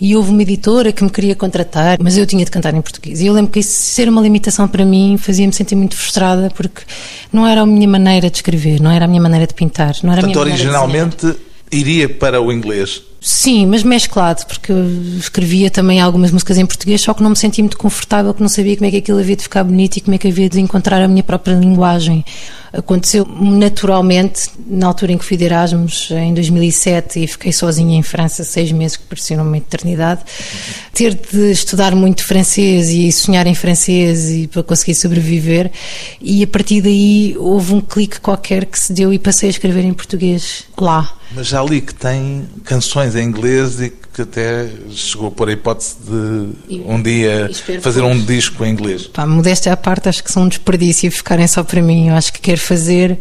e 0.00 0.16
houve 0.16 0.30
uma 0.30 0.42
editora 0.42 0.90
que 0.90 1.04
me 1.04 1.10
queria 1.10 1.34
contratar, 1.34 1.98
mas 2.00 2.16
eu 2.16 2.26
tinha 2.26 2.44
de 2.44 2.50
cantar 2.50 2.74
em 2.74 2.80
português. 2.80 3.20
E 3.20 3.26
eu 3.26 3.34
lembro 3.34 3.50
que 3.50 3.60
isso 3.60 3.70
ser 3.70 4.08
uma 4.08 4.22
limitação 4.22 4.66
para 4.66 4.84
mim 4.84 5.16
fazia-me 5.18 5.52
sentir 5.52 5.76
muito 5.76 5.96
frustrada, 5.96 6.50
porque 6.54 6.82
não 7.32 7.46
era 7.46 7.60
a 7.60 7.66
minha 7.66 7.88
maneira 7.88 8.30
de 8.30 8.36
escrever, 8.36 8.80
não 8.80 8.90
era 8.90 9.04
a 9.04 9.08
minha 9.08 9.20
maneira 9.20 9.46
de 9.46 9.54
pintar, 9.54 9.94
não 10.02 10.12
era 10.12 10.22
Portanto, 10.22 10.40
a 10.40 10.44
minha 10.44 10.54
originalmente 10.54 11.36
iria 11.70 12.08
para 12.08 12.40
o 12.40 12.50
inglês. 12.50 13.02
Sim, 13.20 13.66
mas 13.66 13.82
mesclado, 13.82 14.46
porque 14.46 14.70
eu 14.70 14.86
escrevia 15.18 15.70
também 15.70 16.00
algumas 16.00 16.30
músicas 16.30 16.56
em 16.56 16.64
português, 16.64 17.00
só 17.00 17.12
que 17.12 17.20
não 17.20 17.30
me 17.30 17.36
sentia 17.36 17.64
muito 17.64 17.76
confortável, 17.76 18.32
que 18.32 18.40
não 18.40 18.48
sabia 18.48 18.76
como 18.76 18.86
é 18.86 18.90
que 18.92 18.98
aquilo 18.98 19.18
havia 19.18 19.34
de 19.34 19.42
ficar 19.42 19.64
bonito 19.64 19.96
e 19.96 20.00
como 20.00 20.14
é 20.14 20.18
que 20.18 20.28
havia 20.28 20.48
de 20.48 20.60
encontrar 20.60 21.02
a 21.02 21.08
minha 21.08 21.24
própria 21.24 21.54
linguagem. 21.54 22.24
Aconteceu 22.72 23.26
naturalmente 23.26 24.50
na 24.64 24.86
altura 24.86 25.12
em 25.12 25.18
que 25.18 25.24
fui 25.24 25.36
de 25.36 25.44
Erasmus, 25.44 26.10
em 26.12 26.32
2007, 26.32 27.24
e 27.24 27.26
fiquei 27.26 27.52
sozinha 27.52 27.98
em 27.98 28.02
França 28.04 28.44
seis 28.44 28.70
meses, 28.70 28.96
que 28.96 29.04
pareciam 29.04 29.44
uma 29.44 29.58
eternidade. 29.58 30.20
Ter 30.92 31.14
de 31.14 31.50
estudar 31.50 31.96
muito 31.96 32.22
francês 32.22 32.88
e 32.90 33.10
sonhar 33.10 33.48
em 33.48 33.54
francês 33.54 34.30
e 34.30 34.46
para 34.46 34.62
conseguir 34.62 34.94
sobreviver, 34.94 35.72
e 36.20 36.44
a 36.44 36.46
partir 36.46 36.82
daí 36.82 37.34
houve 37.36 37.74
um 37.74 37.80
clique 37.80 38.20
qualquer 38.20 38.64
que 38.64 38.78
se 38.78 38.92
deu 38.92 39.12
e 39.12 39.18
passei 39.18 39.48
a 39.48 39.50
escrever 39.50 39.84
em 39.84 39.92
português 39.92 40.64
lá. 40.78 41.17
Mas 41.32 41.46
já 41.46 41.62
li 41.62 41.80
que 41.80 41.94
tem 41.94 42.48
canções 42.64 43.14
em 43.14 43.24
inglês 43.24 43.80
e 43.80 43.90
que 43.90 44.22
até 44.22 44.68
chegou 44.90 45.30
por 45.30 45.48
a 45.48 45.52
hipótese 45.52 45.96
de 46.04 46.80
um 46.86 47.00
dia 47.00 47.50
fazer 47.80 48.02
um 48.02 48.18
disco 48.18 48.64
em 48.64 48.70
inglês. 48.70 49.06
Pá, 49.06 49.26
modéstia 49.26 49.72
à 49.72 49.76
parte, 49.76 50.08
acho 50.08 50.24
que 50.24 50.32
são 50.32 50.44
um 50.44 50.48
desperdício 50.48 51.10
ficarem 51.10 51.46
só 51.46 51.62
para 51.62 51.82
mim. 51.82 52.08
Eu 52.08 52.14
acho 52.14 52.32
que 52.32 52.40
quero 52.40 52.60
fazer 52.60 53.18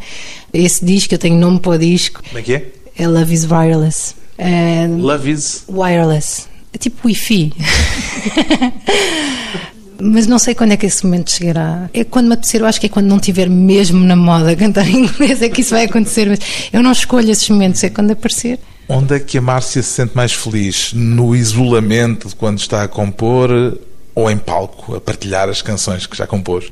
esse 0.54 0.84
disco, 0.84 1.14
eu 1.14 1.20
tenho 1.20 1.38
nome 1.38 1.60
para 1.60 1.74
o 1.74 1.78
disco. 1.78 2.24
Como 2.24 2.40
é 2.40 2.42
que 2.42 2.54
é? 2.54 2.72
É 2.98 3.08
Love 3.08 3.34
is 3.34 3.44
Wireless. 3.44 4.16
É, 4.38 4.88
Love 4.88 5.30
is? 5.30 5.64
Wireless. 5.68 6.46
É 6.74 6.78
tipo 6.78 7.08
Wi-Fi. 7.08 7.54
Mas 10.00 10.28
não 10.28 10.38
sei 10.38 10.54
quando 10.54 10.72
é 10.72 10.78
que 10.78 10.86
esse 10.86 11.06
momento 11.06 11.32
chegará. 11.32 11.90
É 11.94 12.04
quando 12.04 12.28
me 12.28 12.34
apetecer, 12.34 12.62
eu 12.62 12.66
acho 12.68 12.80
que 12.80 12.86
é 12.86 12.90
quando 12.90 13.08
não 13.08 13.18
estiver 13.18 13.50
mesmo 13.50 14.00
na 14.04 14.16
moda 14.16 14.56
cantar 14.56 14.88
em 14.88 15.06
inglês, 15.06 15.42
é 15.42 15.50
que 15.50 15.62
isso 15.62 15.72
vai 15.72 15.86
acontecer. 15.86 16.28
Mas 16.28 16.40
eu 16.72 16.84
não 16.84 16.92
escolho 16.92 17.32
esses 17.32 17.50
momentos, 17.50 17.84
é 17.84 17.90
quando 17.90 18.12
aparecer. 18.12 18.60
Onde 18.90 19.16
é 19.16 19.20
que 19.20 19.38
a 19.38 19.42
Márcia 19.42 19.84
se 19.84 19.90
sente 19.90 20.16
mais 20.16 20.34
feliz? 20.34 20.94
No 20.94 21.36
isolamento 21.36 22.30
de 22.30 22.36
quando 22.36 22.60
está 22.60 22.84
a 22.84 22.88
compor 22.88 23.78
ou 24.16 24.32
em 24.32 24.38
palco, 24.38 24.96
a 24.96 25.02
partilhar 25.02 25.50
as 25.50 25.62
canções 25.62 26.06
que 26.06 26.16
já 26.16 26.26
compôs? 26.26 26.72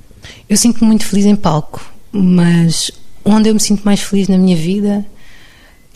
Eu 0.49 0.55
sinto-me 0.55 0.87
muito 0.87 1.05
feliz 1.05 1.25
em 1.25 1.35
palco, 1.35 1.83
mas 2.11 2.91
onde 3.23 3.49
eu 3.49 3.53
me 3.53 3.59
sinto 3.59 3.83
mais 3.83 4.01
feliz 4.01 4.27
na 4.27 4.37
minha 4.37 4.55
vida 4.55 5.05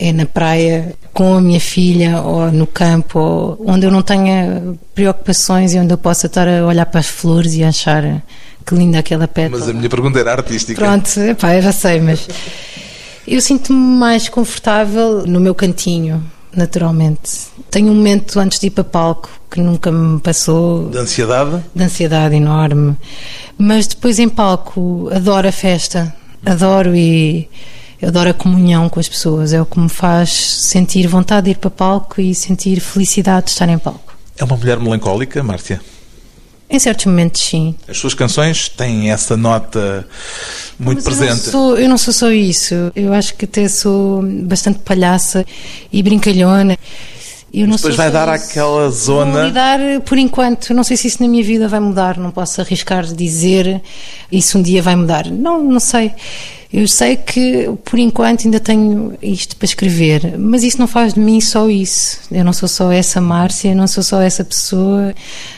é 0.00 0.12
na 0.14 0.24
praia 0.24 0.94
com 1.12 1.34
a 1.34 1.40
minha 1.42 1.60
filha 1.60 2.22
ou 2.22 2.50
no 2.50 2.66
campo, 2.66 3.18
ou 3.18 3.64
onde 3.66 3.84
eu 3.84 3.90
não 3.90 4.00
tenha 4.00 4.74
preocupações 4.94 5.74
e 5.74 5.78
onde 5.78 5.92
eu 5.92 5.98
possa 5.98 6.26
estar 6.26 6.48
a 6.48 6.64
olhar 6.64 6.86
para 6.86 7.00
as 7.00 7.06
flores 7.06 7.52
e 7.54 7.62
achar 7.62 8.22
que 8.64 8.74
linda 8.74 8.98
aquela 8.98 9.28
pétala. 9.28 9.58
Mas 9.58 9.68
a 9.68 9.74
minha 9.74 9.90
pergunta 9.90 10.18
era 10.18 10.32
artística. 10.32 10.80
Pronto, 10.80 11.20
epá, 11.20 11.54
eu 11.54 11.60
já 11.60 11.72
sei, 11.72 12.00
mas 12.00 12.26
eu 13.28 13.40
sinto-me 13.42 13.78
mais 13.78 14.26
confortável 14.30 15.26
no 15.26 15.38
meu 15.38 15.54
cantinho, 15.54 16.24
naturalmente. 16.56 17.48
Tenho 17.70 17.92
um 17.92 17.94
momento 17.94 18.40
antes 18.40 18.58
de 18.58 18.68
ir 18.68 18.70
para 18.70 18.84
palco 18.84 19.28
que 19.50 19.60
nunca 19.60 19.92
me 19.92 20.18
passou. 20.20 20.88
De 20.88 20.96
ansiedade? 20.96 21.62
De 21.74 21.84
ansiedade 21.84 22.36
enorme. 22.36 22.96
Mas 23.58 23.86
depois 23.86 24.18
em 24.18 24.30
palco 24.30 25.10
adoro 25.12 25.46
a 25.46 25.52
festa, 25.52 26.14
adoro 26.46 26.96
e 26.96 27.50
eu 28.00 28.08
adoro 28.08 28.30
a 28.30 28.34
comunhão 28.34 28.88
com 28.88 28.98
as 28.98 29.08
pessoas, 29.08 29.52
é 29.52 29.60
o 29.60 29.66
que 29.66 29.78
me 29.78 29.88
faz 29.88 30.30
sentir 30.30 31.06
vontade 31.06 31.46
de 31.46 31.50
ir 31.52 31.56
para 31.56 31.70
palco 31.70 32.20
e 32.20 32.34
sentir 32.34 32.80
felicidade 32.80 33.46
de 33.46 33.52
estar 33.52 33.68
em 33.68 33.78
palco. 33.78 34.14
É 34.38 34.44
uma 34.44 34.56
mulher 34.56 34.78
melancólica, 34.78 35.42
Márcia? 35.42 35.80
Em 36.70 36.78
certos 36.78 37.06
momentos, 37.06 37.42
sim. 37.42 37.74
As 37.88 37.98
suas 37.98 38.14
canções 38.14 38.68
têm 38.68 39.10
essa 39.10 39.36
nota 39.36 40.06
muito 40.78 41.02
Mas 41.04 41.04
presente. 41.04 41.30
Eu 41.30 41.34
não, 41.34 41.52
sou, 41.52 41.78
eu 41.78 41.88
não 41.88 41.98
sou 41.98 42.14
só 42.14 42.30
isso. 42.30 42.74
Eu 42.94 43.12
acho 43.12 43.34
que 43.34 43.44
até 43.44 43.68
sou 43.68 44.22
bastante 44.22 44.78
palhaça 44.78 45.44
e 45.92 46.00
brincalhona. 46.00 46.78
Eu 47.52 47.66
não 47.66 47.76
depois 47.76 47.96
vai 47.96 48.10
dar 48.10 48.34
isso. 48.34 48.46
àquela 48.46 48.90
zona. 48.90 49.32
Vou 49.32 49.44
lidar 49.46 49.80
por 50.04 50.18
enquanto. 50.18 50.72
Não 50.72 50.84
sei 50.84 50.96
se 50.96 51.08
isso 51.08 51.22
na 51.22 51.28
minha 51.28 51.42
vida 51.42 51.66
vai 51.66 51.80
mudar. 51.80 52.16
Não 52.16 52.30
posso 52.30 52.60
arriscar 52.60 53.04
dizer 53.04 53.82
isso 54.30 54.58
um 54.58 54.62
dia 54.62 54.82
vai 54.82 54.94
mudar. 54.94 55.26
Não, 55.26 55.62
não 55.62 55.80
sei. 55.80 56.12
Eu 56.72 56.86
sei 56.86 57.16
que 57.16 57.68
por 57.84 57.98
enquanto 57.98 58.44
ainda 58.44 58.60
tenho 58.60 59.18
isto 59.20 59.56
para 59.56 59.64
escrever, 59.64 60.38
mas 60.38 60.62
isso 60.62 60.78
não 60.78 60.86
faz 60.86 61.14
de 61.14 61.18
mim 61.20 61.40
só 61.40 61.68
isso. 61.68 62.20
Eu 62.30 62.44
não 62.44 62.52
sou 62.52 62.68
só 62.68 62.92
essa 62.92 63.20
Márcia, 63.20 63.74
não 63.74 63.88
sou 63.88 64.04
só 64.04 64.20
essa 64.20 64.44
pessoa. 64.44 65.12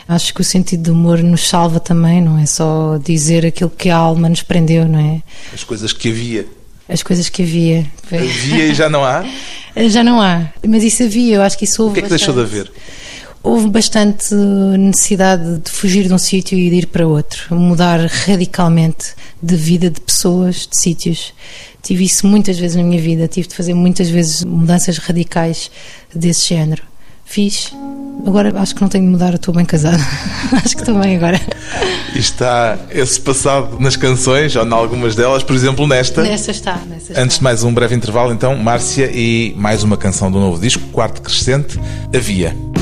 Acho 0.07 0.33
que 0.33 0.41
o 0.41 0.43
sentido 0.43 0.85
do 0.85 0.93
humor 0.93 1.21
nos 1.21 1.47
salva 1.47 1.79
também, 1.79 2.19
não 2.19 2.39
é 2.39 2.47
só 2.47 2.97
dizer 2.97 3.45
aquilo 3.45 3.69
que 3.69 3.91
a 3.91 3.95
alma 3.95 4.27
nos 4.27 4.41
prendeu, 4.41 4.87
não 4.87 4.97
é? 4.97 5.21
As 5.53 5.63
coisas 5.63 5.93
que 5.93 6.09
havia. 6.09 6.47
As 6.89 7.03
coisas 7.03 7.29
que 7.29 7.43
havia. 7.43 7.85
Havia 8.11 8.65
e 8.65 8.73
já 8.73 8.89
não 8.89 9.05
há? 9.05 9.23
já 9.75 10.03
não 10.03 10.21
há. 10.21 10.49
Mas 10.67 10.83
isso 10.83 11.03
havia, 11.03 11.35
eu 11.35 11.41
acho 11.41 11.57
que 11.57 11.65
isso 11.65 11.81
houve. 11.83 11.91
O 11.91 11.93
que 11.95 11.99
é 11.99 12.03
que 12.03 12.09
bastante. 12.09 12.35
deixou 12.35 12.45
de 12.45 12.51
haver? 12.51 12.71
houve 13.43 13.69
bastante 13.69 14.33
necessidade 14.33 15.59
de 15.59 15.69
fugir 15.69 16.07
de 16.07 16.13
um 16.13 16.17
sítio 16.17 16.57
e 16.57 16.69
de 16.69 16.75
ir 16.77 16.87
para 16.87 17.05
outro, 17.05 17.53
mudar 17.53 17.99
radicalmente 17.99 19.13
de 19.41 19.55
vida, 19.57 19.89
de 19.89 19.99
pessoas, 19.99 20.65
de 20.65 20.79
sítios. 20.79 21.33
Tive 21.81 22.05
isso 22.05 22.25
muitas 22.25 22.57
vezes 22.57 22.77
na 22.77 22.83
minha 22.83 23.01
vida, 23.01 23.27
tive 23.27 23.49
de 23.49 23.53
fazer 23.53 23.73
muitas 23.73 24.09
vezes 24.09 24.45
mudanças 24.45 24.97
radicais 24.97 25.69
desse 26.15 26.47
género. 26.47 26.83
Fiz. 27.25 27.73
Agora 28.25 28.53
acho 28.59 28.75
que 28.75 28.81
não 28.81 28.87
tenho 28.87 29.05
de 29.05 29.11
mudar, 29.11 29.33
estou 29.33 29.53
bem 29.53 29.65
casada. 29.65 29.97
acho 30.53 30.75
que 30.75 30.81
estou 30.81 30.99
bem 30.99 31.17
agora. 31.17 31.39
E 32.13 32.19
está 32.19 32.77
esse 32.89 33.19
passado 33.19 33.79
nas 33.79 33.95
canções, 33.95 34.55
ou 34.55 34.65
em 34.65 34.71
algumas 34.71 35.15
delas, 35.15 35.43
por 35.43 35.55
exemplo, 35.55 35.87
nesta. 35.87 36.21
Nesta 36.21 36.51
está, 36.51 36.79
nesta 36.87 37.11
está. 37.11 37.21
Antes 37.21 37.37
de 37.37 37.43
mais 37.43 37.63
um 37.63 37.73
breve 37.73 37.95
intervalo, 37.95 38.31
então, 38.31 38.55
Márcia 38.55 39.09
e 39.13 39.53
mais 39.57 39.83
uma 39.83 39.97
canção 39.97 40.31
do 40.31 40.39
novo 40.39 40.59
disco, 40.59 40.81
Quarto 40.91 41.21
Crescente, 41.21 41.79
Havia. 42.15 42.49
Havia 42.49 42.72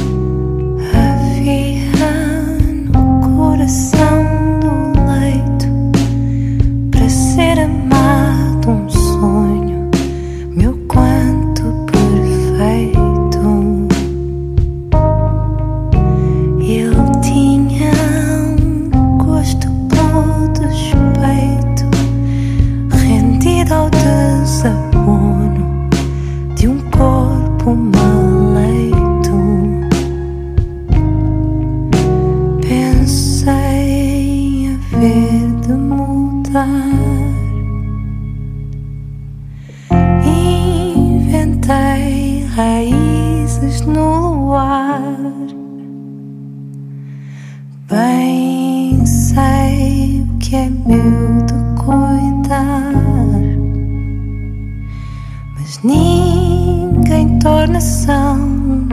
haver 35.02 35.50
de 35.62 35.74
mudar. 35.74 36.70
Inventei 41.04 42.46
raízes 42.56 43.82
no 43.82 44.36
luar. 44.36 45.02
Bem 47.90 49.04
sei 49.06 50.22
o 50.22 50.38
que 50.38 50.56
é 50.56 50.70
meu 50.70 51.46
de 51.46 51.56
cuidar. 51.84 52.94
Mas 55.56 55.80
ninguém 55.84 57.40
torna 57.40 57.82
São 57.82 58.38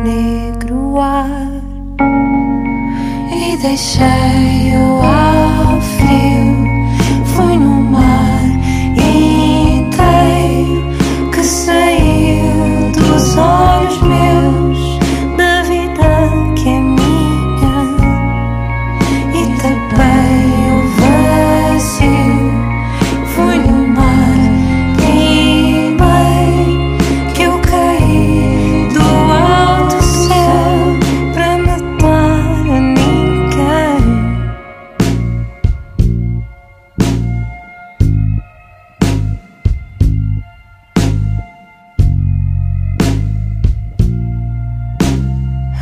Negro 0.02 0.98
ar 1.00 1.48
e 3.30 3.56
deixei-o 3.58 5.02
ao 5.02 5.27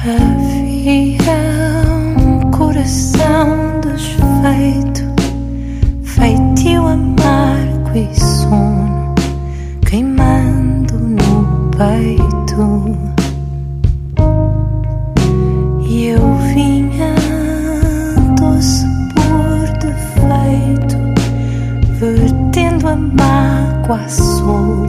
Havia 0.08 1.34
um 2.20 2.48
coração 2.52 3.80
desfeito, 3.80 5.02
feitio 6.04 6.86
amargo 6.86 7.90
e 7.92 8.14
sono, 8.14 9.16
queimando 9.84 10.94
no 10.96 11.70
peito. 11.76 12.96
E 15.88 16.06
eu 16.06 16.34
vinha 16.54 17.16
doce 18.38 18.86
por 19.16 19.66
defeito, 19.80 20.96
vertendo 21.98 22.86
a 22.86 22.94
mágoa 22.94 24.04
à 24.04 24.08
solta 24.08 24.85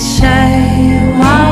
e 0.00 0.02
deixei-o 0.02 1.49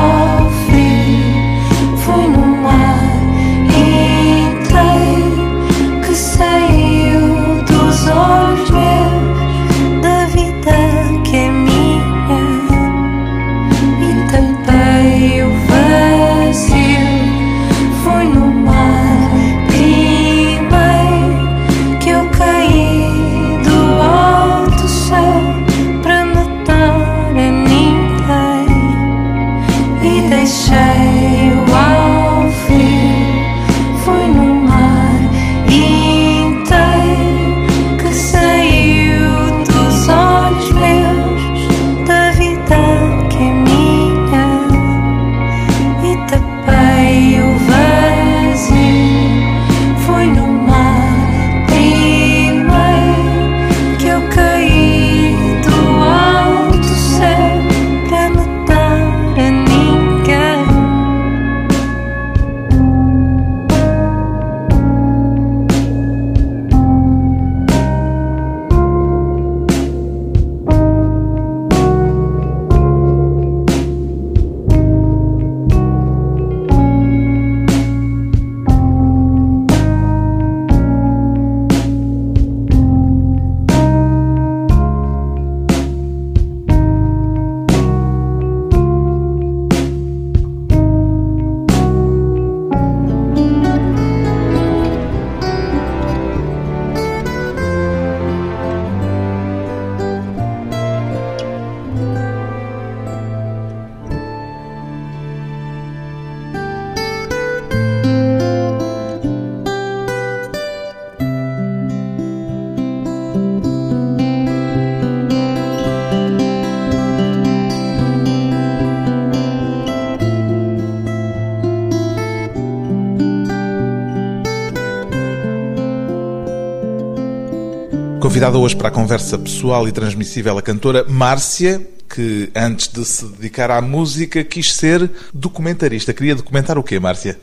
Convidada 128.39 128.59
hoje 128.59 128.77
para 128.77 128.87
a 128.87 128.93
conversa 128.93 129.37
pessoal 129.37 129.89
e 129.89 129.91
transmissível 129.91 130.57
a 130.57 130.63
cantora 130.63 131.05
Márcia, 131.09 131.85
que 132.09 132.49
antes 132.55 132.87
de 132.87 133.05
se 133.05 133.25
dedicar 133.27 133.69
à 133.69 133.83
música 133.83 134.45
quis 134.45 134.75
ser 134.75 135.11
documentarista. 135.35 136.15
Queria 136.15 136.37
documentar 136.37 136.79
o 136.79 136.83
quê, 136.85 137.01
Márcia? 137.01 137.37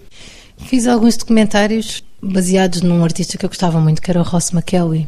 Fiz 0.58 0.88
alguns 0.88 1.18
documentários 1.18 2.02
baseados 2.24 2.82
num 2.82 3.04
artista 3.04 3.38
que 3.38 3.44
eu 3.44 3.50
gostava 3.50 3.78
muito, 3.82 4.02
que 4.02 4.10
era 4.10 4.22
o 4.22 4.24
Ross 4.24 4.54
McKelvey. 4.54 5.06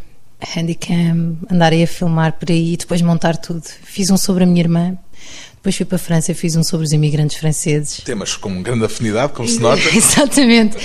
Handicam, 0.57 1.37
andar 1.49 1.71
aí 1.71 1.83
a 1.83 1.87
filmar 1.87 2.33
por 2.33 2.51
aí 2.51 2.73
e 2.73 2.77
depois 2.77 3.01
montar 3.01 3.37
tudo. 3.37 3.63
Fiz 3.63 4.09
um 4.09 4.17
sobre 4.17 4.43
a 4.43 4.47
minha 4.47 4.59
irmã, 4.59 4.97
depois 5.57 5.75
fui 5.75 5.85
para 5.85 5.97
a 5.97 5.99
França 5.99 6.31
e 6.31 6.35
fiz 6.35 6.55
um 6.55 6.63
sobre 6.63 6.85
os 6.85 6.93
imigrantes 6.93 7.37
franceses. 7.37 8.01
Temas 8.05 8.35
com 8.35 8.61
grande 8.61 8.85
afinidade, 8.85 9.33
como 9.33 9.47
se 9.47 9.59
nota. 9.59 9.81
Exatamente. 9.93 10.77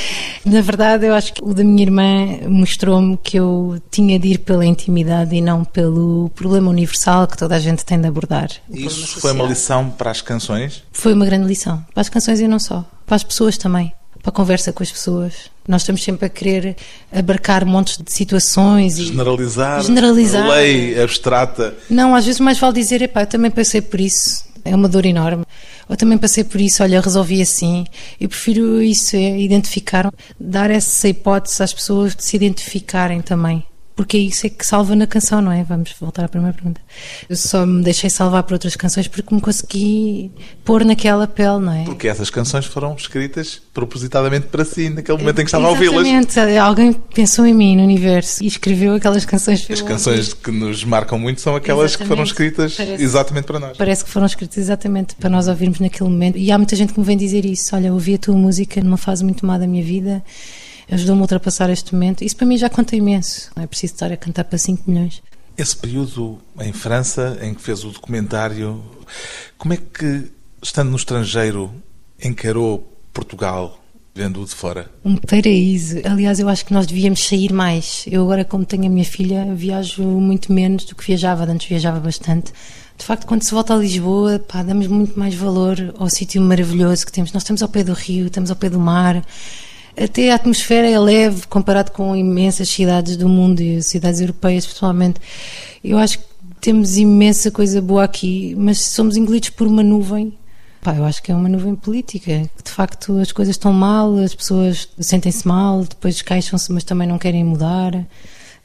Na 0.44 0.60
verdade, 0.60 1.06
eu 1.06 1.14
acho 1.14 1.34
que 1.34 1.44
o 1.44 1.54
da 1.54 1.62
minha 1.62 1.82
irmã 1.82 2.48
mostrou-me 2.48 3.16
que 3.16 3.38
eu 3.38 3.80
tinha 3.90 4.18
de 4.18 4.28
ir 4.28 4.38
pela 4.38 4.64
intimidade 4.64 5.34
e 5.34 5.40
não 5.40 5.64
pelo 5.64 6.30
problema 6.34 6.70
universal 6.70 7.26
que 7.28 7.36
toda 7.36 7.54
a 7.54 7.60
gente 7.60 7.84
tem 7.84 8.00
de 8.00 8.08
abordar. 8.08 8.50
Isso 8.68 9.20
foi 9.20 9.32
uma 9.32 9.44
lição 9.44 9.90
para 9.90 10.10
as 10.10 10.20
canções? 10.20 10.82
Foi 10.92 11.12
uma 11.12 11.24
grande 11.24 11.46
lição. 11.46 11.84
Para 11.94 12.00
as 12.00 12.08
canções 12.08 12.40
e 12.40 12.48
não 12.48 12.58
só. 12.58 12.84
Para 13.06 13.16
as 13.16 13.22
pessoas 13.22 13.56
também 13.56 13.92
para 14.22 14.30
a 14.30 14.32
conversa 14.32 14.72
com 14.72 14.82
as 14.82 14.90
pessoas. 14.90 15.50
Nós 15.66 15.82
estamos 15.82 16.02
sempre 16.02 16.26
a 16.26 16.28
querer 16.28 16.76
abarcar 17.12 17.66
montes 17.66 17.98
de 17.98 18.10
situações 18.12 18.98
e 18.98 19.06
generalizar, 19.06 19.82
generalizar. 19.82 20.48
lei 20.48 21.00
abstrata. 21.00 21.74
Não, 21.90 22.14
às 22.14 22.24
vezes 22.24 22.40
mais 22.40 22.58
vale 22.58 22.74
dizer, 22.74 23.02
epá, 23.02 23.22
eu 23.22 23.26
também 23.26 23.50
passei 23.50 23.80
por 23.80 24.00
isso, 24.00 24.44
é 24.64 24.74
uma 24.74 24.88
dor 24.88 25.06
enorme. 25.06 25.44
Eu 25.88 25.96
também 25.96 26.18
passei 26.18 26.44
por 26.44 26.60
isso, 26.60 26.82
olha, 26.82 27.00
resolvi 27.00 27.42
assim. 27.42 27.84
Eu 28.20 28.28
prefiro 28.28 28.80
isso, 28.82 29.16
é 29.16 29.38
identificar, 29.40 30.12
dar 30.38 30.70
essa 30.70 31.08
hipótese 31.08 31.62
às 31.62 31.72
pessoas 31.72 32.14
de 32.14 32.24
se 32.24 32.36
identificarem 32.36 33.20
também 33.20 33.64
porque 33.94 34.16
é 34.16 34.20
isso 34.20 34.46
é 34.46 34.50
que 34.50 34.66
salva 34.66 34.96
na 34.96 35.06
canção, 35.06 35.42
não 35.42 35.52
é? 35.52 35.62
Vamos 35.62 35.94
voltar 36.00 36.24
à 36.24 36.28
primeira 36.28 36.54
pergunta. 36.54 36.80
Eu 37.28 37.36
só 37.36 37.66
me 37.66 37.82
deixei 37.82 38.08
salvar 38.08 38.42
por 38.42 38.54
outras 38.54 38.74
canções 38.74 39.06
porque 39.06 39.34
me 39.34 39.40
consegui 39.40 40.30
pôr 40.64 40.84
naquela 40.84 41.26
pele, 41.26 41.58
não 41.58 41.72
é? 41.72 41.84
Porque 41.84 42.08
essas 42.08 42.30
canções 42.30 42.64
foram 42.64 42.94
escritas 42.94 43.60
propositadamente 43.72 44.46
para 44.46 44.64
si, 44.64 44.88
naquele 44.88 45.18
momento 45.18 45.40
em 45.40 45.44
que 45.44 45.48
estava 45.48 45.66
a 45.66 45.70
ouvi-las. 45.70 46.06
Exatamente, 46.06 46.58
alguém 46.58 46.92
pensou 46.92 47.46
em 47.46 47.54
mim 47.54 47.76
no 47.76 47.82
universo 47.82 48.42
e 48.42 48.46
escreveu 48.46 48.94
aquelas 48.94 49.24
canções. 49.24 49.66
As 49.70 49.82
canções 49.82 50.32
que 50.32 50.50
nos 50.50 50.84
marcam 50.84 51.18
muito 51.18 51.40
são 51.40 51.54
aquelas 51.54 51.92
exatamente. 51.92 52.02
que 52.02 52.08
foram 52.08 52.24
escritas 52.24 52.74
parece, 52.74 53.02
exatamente 53.02 53.44
para 53.44 53.60
nós. 53.60 53.76
Parece 53.76 54.04
que 54.04 54.10
foram 54.10 54.26
escritas 54.26 54.58
exatamente 54.58 55.14
para 55.16 55.28
nós 55.28 55.48
ouvirmos 55.48 55.80
naquele 55.80 56.08
momento. 56.08 56.38
E 56.38 56.50
há 56.50 56.56
muita 56.56 56.74
gente 56.76 56.92
que 56.92 56.98
me 57.00 57.04
vem 57.04 57.16
dizer 57.16 57.44
isso: 57.44 57.74
olha, 57.76 57.88
eu 57.88 57.94
ouvi 57.94 58.14
a 58.14 58.18
tua 58.18 58.34
música 58.34 58.80
numa 58.82 58.96
fase 58.96 59.22
muito 59.22 59.44
má 59.44 59.58
da 59.58 59.66
minha 59.66 59.84
vida 59.84 60.22
ajudou-me 60.92 61.20
a 61.20 61.24
ultrapassar 61.24 61.70
este 61.70 61.94
momento. 61.94 62.22
Isso 62.22 62.36
para 62.36 62.46
mim 62.46 62.56
já 62.56 62.68
conta 62.68 62.94
imenso. 62.94 63.50
Não 63.56 63.62
é 63.62 63.66
preciso 63.66 63.94
estar 63.94 64.12
a 64.12 64.16
cantar 64.16 64.44
para 64.44 64.58
5 64.58 64.90
milhões. 64.90 65.22
Esse 65.56 65.76
período 65.76 66.38
em 66.60 66.72
França, 66.72 67.38
em 67.42 67.54
que 67.54 67.62
fez 67.62 67.84
o 67.84 67.90
documentário, 67.90 68.82
como 69.56 69.74
é 69.74 69.76
que, 69.76 70.30
estando 70.62 70.90
no 70.90 70.96
estrangeiro, 70.96 71.72
encarou 72.22 72.90
Portugal, 73.12 73.82
vendo-o 74.14 74.44
de 74.44 74.54
fora? 74.54 74.90
Um 75.04 75.16
paraíso. 75.16 76.00
Aliás, 76.04 76.38
eu 76.40 76.48
acho 76.48 76.64
que 76.64 76.72
nós 76.72 76.86
devíamos 76.86 77.26
sair 77.26 77.52
mais. 77.52 78.04
Eu 78.06 78.22
agora, 78.22 78.44
como 78.44 78.64
tenho 78.64 78.86
a 78.86 78.88
minha 78.88 79.04
filha, 79.04 79.46
viajo 79.54 80.02
muito 80.02 80.52
menos 80.52 80.84
do 80.84 80.94
que 80.94 81.06
viajava. 81.06 81.44
Antes 81.44 81.68
viajava 81.68 82.00
bastante. 82.00 82.52
De 82.96 83.04
facto, 83.04 83.26
quando 83.26 83.42
se 83.42 83.50
volta 83.50 83.74
a 83.74 83.78
Lisboa, 83.78 84.38
pá, 84.38 84.62
damos 84.62 84.86
muito 84.86 85.18
mais 85.18 85.34
valor 85.34 85.94
ao 85.98 86.08
sítio 86.08 86.40
maravilhoso 86.40 87.04
que 87.04 87.12
temos. 87.12 87.32
Nós 87.32 87.42
estamos 87.42 87.62
ao 87.62 87.68
pé 87.68 87.82
do 87.82 87.92
rio, 87.92 88.26
estamos 88.26 88.50
ao 88.50 88.56
pé 88.56 88.70
do 88.70 88.78
mar 88.78 89.22
até 89.96 90.30
a 90.30 90.36
atmosfera 90.36 90.88
é 90.88 90.98
leve 90.98 91.46
comparado 91.46 91.92
com 91.92 92.14
imensas 92.16 92.68
cidades 92.68 93.16
do 93.16 93.28
mundo 93.28 93.60
e 93.60 93.82
cidades 93.82 94.20
europeias, 94.20 94.66
pessoalmente. 94.66 95.20
Eu 95.82 95.98
acho 95.98 96.18
que 96.18 96.24
temos 96.60 96.96
imensa 96.96 97.50
coisa 97.50 97.80
boa 97.80 98.04
aqui, 98.04 98.54
mas 98.56 98.78
somos 98.80 99.16
engolidos 99.16 99.50
por 99.50 99.66
uma 99.66 99.82
nuvem. 99.82 100.36
Pá, 100.80 100.96
eu 100.96 101.04
acho 101.04 101.22
que 101.22 101.30
é 101.30 101.34
uma 101.34 101.48
nuvem 101.48 101.74
política. 101.74 102.48
De 102.64 102.70
facto, 102.70 103.18
as 103.18 103.30
coisas 103.30 103.54
estão 103.54 103.72
mal, 103.72 104.16
as 104.18 104.34
pessoas 104.34 104.88
sentem-se 104.98 105.46
mal, 105.46 105.84
depois 105.84 106.22
queixam-se, 106.22 106.72
mas 106.72 106.84
também 106.84 107.06
não 107.06 107.18
querem 107.18 107.44
mudar. 107.44 108.04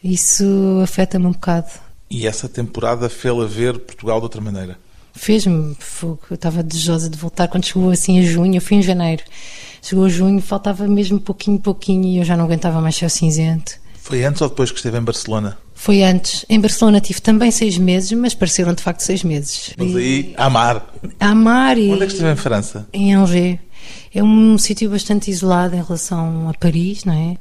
Isso 0.04 0.46
afeta-me 0.84 1.28
um 1.28 1.32
bocado. 1.32 1.70
E 2.10 2.26
essa 2.26 2.48
temporada 2.48 3.10
fê-la 3.10 3.46
ver 3.46 3.78
Portugal 3.80 4.20
de 4.20 4.24
outra 4.24 4.42
maneira? 4.42 4.80
Fez-me. 5.18 5.76
Eu 6.02 6.36
estava 6.36 6.64
desejosa 6.64 7.10
de 7.10 7.18
voltar 7.18 7.48
quando 7.48 7.66
chegou 7.66 7.90
assim 7.90 8.20
a 8.20 8.22
junho, 8.22 8.56
eu 8.56 8.62
fui 8.62 8.78
em 8.78 8.82
janeiro. 8.82 9.24
Chegou 9.82 10.08
junho, 10.10 10.42
faltava 10.42 10.88
mesmo 10.88 11.20
pouquinho, 11.20 11.60
pouquinho 11.60 12.06
e 12.06 12.18
eu 12.18 12.24
já 12.24 12.38
não 12.38 12.46
aguentava 12.46 12.80
mais 12.80 12.96
céu 12.96 13.10
cinzento. 13.10 13.74
Foi 14.02 14.24
antes 14.24 14.42
ou 14.42 14.48
depois 14.48 14.72
que 14.72 14.78
esteve 14.78 14.98
em 14.98 15.02
Barcelona? 15.02 15.58
Foi 15.74 16.02
antes. 16.02 16.46
Em 16.50 16.60
Barcelona 16.60 17.02
tive 17.02 17.20
também 17.20 17.52
seis 17.52 17.78
meses, 17.78 18.12
mas 18.14 18.34
pareceram 18.34 18.74
de 18.74 18.82
facto 18.82 19.02
seis 19.02 19.24
meses. 19.24 19.74
Mas 19.78 19.96
aí, 19.96 20.34
a 20.38 20.50
mar. 20.50 20.94
A 21.20 21.36
mar 21.36 21.78
e... 21.78 21.92
Onde 21.92 22.04
é 22.04 22.06
que 22.06 22.14
esteve 22.14 22.32
em 22.32 22.36
França? 22.36 22.88
Em 22.94 23.14
Angers. 23.14 23.60
É 24.14 24.24
um 24.24 24.58
sítio 24.58 24.90
bastante 24.90 25.30
isolado 25.30 25.76
em 25.76 25.84
relação 25.84 26.50
a 26.50 26.54
Paris, 26.54 27.04
não 27.04 27.14
é? 27.14 27.38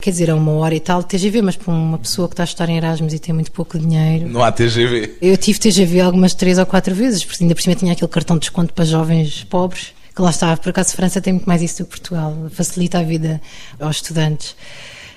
Quer 0.00 0.10
dizer, 0.10 0.28
é 0.28 0.34
uma 0.34 0.52
hora 0.52 0.74
e 0.74 0.80
tal 0.80 1.02
de 1.02 1.08
TGV, 1.08 1.42
mas 1.42 1.56
para 1.56 1.72
uma 1.72 1.98
pessoa 1.98 2.28
que 2.28 2.34
está 2.34 2.42
a 2.42 2.44
estar 2.44 2.68
em 2.68 2.76
Erasmus 2.76 3.14
e 3.14 3.18
tem 3.18 3.34
muito 3.34 3.52
pouco 3.52 3.78
dinheiro. 3.78 4.28
Não 4.28 4.42
há 4.42 4.52
TGV. 4.52 5.16
Eu 5.22 5.36
tive 5.36 5.58
TGV 5.58 6.00
algumas 6.00 6.34
três 6.34 6.58
ou 6.58 6.66
quatro 6.66 6.94
vezes, 6.94 7.24
porque 7.24 7.42
ainda 7.42 7.54
por 7.54 7.62
cima 7.62 7.74
tinha 7.74 7.92
aquele 7.92 8.10
cartão 8.10 8.36
de 8.36 8.40
desconto 8.40 8.72
para 8.74 8.84
jovens 8.84 9.44
pobres 9.44 9.92
que 10.14 10.22
lá 10.22 10.30
está, 10.30 10.56
por 10.56 10.70
acaso 10.70 10.94
França 10.94 11.20
tem 11.20 11.32
muito 11.32 11.46
mais 11.46 11.60
isso 11.60 11.78
do 11.78 11.86
que 11.86 11.98
Portugal, 11.98 12.46
facilita 12.50 13.00
a 13.00 13.02
vida 13.02 13.40
aos 13.80 13.96
estudantes. 13.96 14.54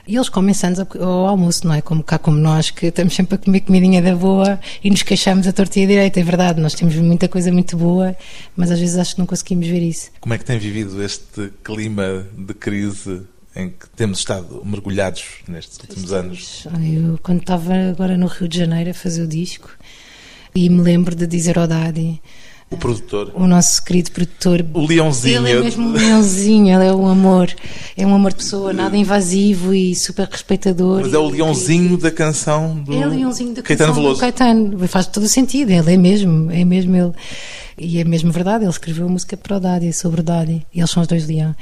E 0.07 0.15
eles 0.15 0.29
comem 0.29 0.53
santos 0.53 0.79
ao 0.99 1.27
almoço, 1.27 1.67
não 1.67 1.73
é? 1.73 1.81
Como 1.81 2.01
cá, 2.01 2.17
como 2.17 2.37
nós, 2.37 2.71
que 2.71 2.85
estamos 2.87 3.13
sempre 3.13 3.35
a 3.35 3.37
comer 3.37 3.59
comidinha 3.59 4.01
da 4.01 4.15
boa 4.15 4.57
e 4.81 4.89
nos 4.89 5.03
queixamos 5.03 5.45
a 5.45 5.51
torta 5.51 5.81
e 5.81 5.83
a 5.83 5.85
direita. 5.85 6.19
É 6.19 6.23
verdade, 6.23 6.61
nós 6.61 6.73
temos 6.73 6.95
muita 6.95 7.27
coisa 7.27 7.51
muito 7.51 7.75
boa, 7.75 8.15
mas 8.55 8.71
às 8.71 8.79
vezes 8.79 8.97
acho 8.97 9.15
que 9.15 9.19
não 9.19 9.25
conseguimos 9.25 9.67
ver 9.67 9.81
isso. 9.81 10.09
Como 10.21 10.33
é 10.33 10.37
que 10.37 10.45
tem 10.45 10.57
vivido 10.57 11.03
este 11.03 11.51
clima 11.61 12.25
de 12.37 12.53
crise 12.53 13.23
em 13.58 13.70
que 13.70 13.89
temos 13.96 14.20
estado 14.20 14.62
mergulhados 14.63 15.24
nestes 15.48 15.80
últimos 15.80 16.13
anos? 16.13 16.67
Eu, 16.84 17.20
quando 17.24 17.41
estava 17.41 17.74
agora 17.74 18.15
no 18.15 18.28
Rio 18.28 18.48
de 18.48 18.60
Janeiro 18.60 18.91
a 18.91 18.93
fazer 18.93 19.24
o 19.24 19.28
disco, 19.28 19.70
e 20.54 20.70
me 20.70 20.82
lembro 20.82 21.15
de 21.15 21.26
dizer 21.26 21.58
ao 21.58 21.67
Dadi 21.67 22.22
o 22.70 22.76
produtor. 22.76 23.32
O 23.34 23.48
nosso 23.48 23.84
querido 23.84 24.12
produtor. 24.12 24.65
O 24.74 24.86
leãozinho. 24.86 25.48
Ele 25.48 25.52
é 25.52 25.62
mesmo 25.62 25.88
um 25.88 25.91
leãozinho, 25.93 26.76
ele 26.76 26.89
é 26.89 26.93
um 26.93 27.08
amor. 27.08 27.50
É 27.96 28.06
um 28.06 28.13
amor 28.13 28.32
de 28.32 28.38
pessoa, 28.38 28.74
nada 28.74 28.98
invasivo 28.98 29.74
e 29.74 29.96
super 29.96 30.28
respeitador. 30.28 31.02
Mas 31.02 31.13
é 31.13 31.17
o 31.17 31.30
leãozinho 31.30 31.98
da 31.98 32.12
canção 32.12 32.76
do 32.76 32.93
é 32.93 33.08
o 33.08 33.10
leãozinho 33.10 33.54
da 33.54 33.62
Caetano 33.62 33.89
canção 33.89 34.04
Veloso. 34.04 34.20
Do 34.20 34.20
Caetano. 34.20 34.88
Faz 34.88 35.08
todo 35.08 35.24
o 35.24 35.30
sentido, 35.30 35.72
ele 35.72 35.93
é 35.93 35.98
mesmo, 35.98 36.52
é 36.52 36.65
mesmo 36.65 36.96
ele. 36.96 37.13
E 37.77 37.99
é 37.99 38.03
mesmo 38.03 38.31
verdade, 38.31 38.63
ele 38.63 38.71
escreveu 38.71 39.05
a 39.05 39.09
música 39.09 39.37
para 39.37 39.57
o 39.57 39.59
Daddy, 39.59 39.93
sobre 39.93 40.21
o 40.21 40.23
Daddy. 40.23 40.65
E 40.73 40.79
eles 40.79 40.89
são 40.89 41.01
os 41.01 41.07
dois 41.07 41.27
leão. 41.27 41.55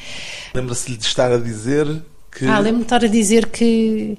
Lembra-se-lhe 0.53 0.97
de 0.97 1.05
estar 1.05 1.31
a 1.31 1.37
dizer 1.37 1.85
que... 2.31 2.47
Ah, 2.47 2.59
lembro-me 2.59 2.79
de 2.79 2.85
estar 2.85 3.03
a 3.03 3.07
dizer 3.07 3.47
que 3.47 4.17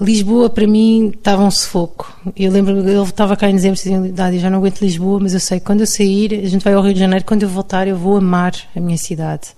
Lisboa 0.00 0.50
para 0.50 0.66
mim 0.66 1.12
estava 1.16 1.42
um 1.42 1.50
sufoco. 1.50 2.14
Eu 2.36 2.50
lembro, 2.50 2.78
ele 2.78 3.02
estava 3.02 3.36
cá 3.36 3.48
em 3.48 3.54
dezembro 3.54 3.76
dizendo, 3.76 4.12
Dádia, 4.12 4.40
já 4.40 4.50
não 4.50 4.58
aguento 4.58 4.80
Lisboa, 4.80 5.20
mas 5.20 5.34
eu 5.34 5.40
sei 5.40 5.60
que 5.60 5.66
quando 5.66 5.80
eu 5.80 5.86
sair, 5.86 6.34
a 6.44 6.48
gente 6.48 6.62
vai 6.62 6.74
ao 6.74 6.82
Rio 6.82 6.94
de 6.94 7.00
Janeiro, 7.00 7.24
quando 7.24 7.42
eu 7.42 7.48
voltar 7.48 7.86
eu 7.86 7.96
vou 7.96 8.16
amar 8.16 8.54
a 8.74 8.80
minha 8.80 8.98
cidade. 8.98 9.48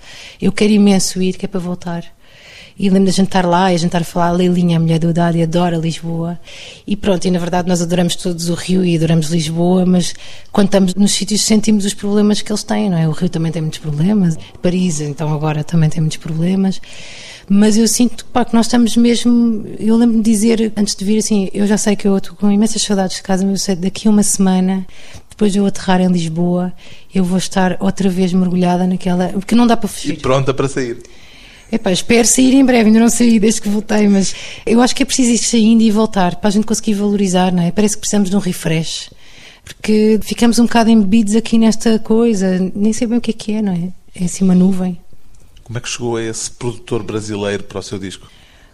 Eu 0.41 0.53
quero 0.53 0.73
imenso 0.73 1.23
ir, 1.23 1.37
que 1.37 1.45
é 1.45 1.49
para 1.49 1.61
voltar. 1.61 2.05
E 2.79 2.91
lembro 2.91 3.07
da 3.07 3.13
gente 3.13 3.29
estar 3.29 3.45
lá 3.45 3.73
e 3.73 3.75
a 3.75 3.79
gente 3.79 3.89
estar 3.89 4.03
a 4.03 4.05
falar, 4.05 4.29
a 4.29 4.33
Leilinha, 4.33 4.77
a 4.77 4.81
mulher 4.81 4.99
do 4.99 5.13
Dádia, 5.13 5.45
adora 5.45 5.77
Lisboa. 5.77 6.39
E 6.87 6.95
pronto, 6.95 7.25
e 7.25 7.31
na 7.31 7.39
verdade 7.39 7.69
nós 7.69 7.81
adoramos 7.81 8.17
todos 8.17 8.49
o 8.49 8.55
Rio 8.55 8.85
e 8.85 8.97
adoramos 8.97 9.29
Lisboa, 9.29 9.87
mas 9.87 10.15
quando 10.53 10.67
estamos 10.67 10.95
nos 10.95 11.13
sítios 11.13 11.43
sentimos 11.43 11.85
os 11.85 11.95
problemas 11.95 12.43
que 12.43 12.53
eles 12.53 12.63
têm, 12.63 12.91
não 12.91 12.99
é? 12.99 13.09
O 13.09 13.13
Rio 13.13 13.29
também 13.29 13.51
tem 13.51 13.63
muitos 13.63 13.79
problemas, 13.79 14.39
Paris 14.63 15.01
então 15.01 15.33
agora 15.33 15.65
também 15.65 15.89
tem 15.89 16.01
muitos 16.01 16.19
problemas 16.19 16.81
mas 17.49 17.77
eu 17.77 17.87
sinto 17.87 18.25
pá, 18.27 18.45
que 18.45 18.55
nós 18.55 18.67
estamos 18.67 18.97
mesmo. 18.97 19.65
Eu 19.79 19.97
lembro-me 19.97 20.23
de 20.23 20.31
dizer 20.31 20.73
antes 20.77 20.97
de 20.97 21.05
vir 21.05 21.19
assim: 21.19 21.49
eu 21.55 21.67
já 21.67 21.77
sei 21.77 21.95
que 21.95 22.07
eu 22.07 22.17
estou 22.17 22.35
com 22.35 22.51
imensas 22.51 22.83
saudades 22.83 23.17
de 23.17 23.23
casa, 23.23 23.45
mas 23.45 23.53
eu 23.53 23.59
sei 23.59 23.77
daqui 23.77 24.09
a 24.09 24.11
uma 24.11 24.23
semana, 24.23 24.85
depois 25.31 25.53
de 25.53 25.59
eu 25.59 25.67
aterrar 25.67 26.01
em 26.01 26.09
Lisboa, 26.09 26.73
eu 27.15 27.23
vou 27.23 27.39
estar 27.39 27.77
outra 27.81 28.09
vez 28.09 28.33
mergulhada 28.33 28.87
naquela. 28.87 29.29
Porque 29.29 29.55
não 29.55 29.67
dá 29.67 29.77
para 29.77 29.89
fugir. 29.89 30.15
E 30.15 30.17
pronta 30.17 30.53
para 30.53 30.69
sair. 30.69 30.99
Epá, 31.71 31.91
espero 31.91 32.27
sair 32.27 32.55
em 32.55 32.65
breve, 32.65 32.87
ainda 32.87 33.01
não 33.01 33.09
saí 33.09 33.41
desde 33.41 33.61
que 33.61 33.69
voltei, 33.69 34.09
mas 34.09 34.35
eu 34.65 34.81
acho 34.81 34.95
que 34.95 35.03
é 35.03 35.07
preciso 35.07 35.31
ir 35.31 35.39
saindo 35.39 35.83
e 35.83 35.91
voltar 35.91 36.37
para 36.37 36.49
a 36.49 36.51
gente 36.51 36.67
conseguir 36.67 36.95
valorizar, 36.95 37.53
não 37.53 37.63
é? 37.63 37.73
Parece 37.73 37.97
que 37.97 38.01
precisamos 38.01 38.31
de 38.31 38.37
um 38.37 38.39
refresh, 38.39 39.11
porque 39.65 40.21
ficamos 40.23 40.59
um 40.61 40.65
bocado 40.65 40.91
embebidos 40.91 41.35
aqui 41.35 41.59
nesta 41.59 41.99
coisa, 41.99 42.59
nem 42.75 42.93
sei 42.93 43.09
bem 43.09 43.19
o 43.19 43.21
que 43.21 43.33
é 43.33 43.35
que 43.35 43.53
é, 43.53 43.63
não 43.63 43.73
é? 43.73 43.93
É 44.15 44.25
assim 44.25 44.45
uma 44.45 44.55
nuvem. 44.55 44.99
Como 45.65 45.77
é 45.77 45.81
que 45.81 45.89
chegou 45.89 46.17
a 46.17 46.23
esse 46.23 46.49
produtor 46.49 47.03
brasileiro 47.03 47.65
para 47.65 47.81
o 47.81 47.83
seu 47.83 47.99
disco? 47.99 48.31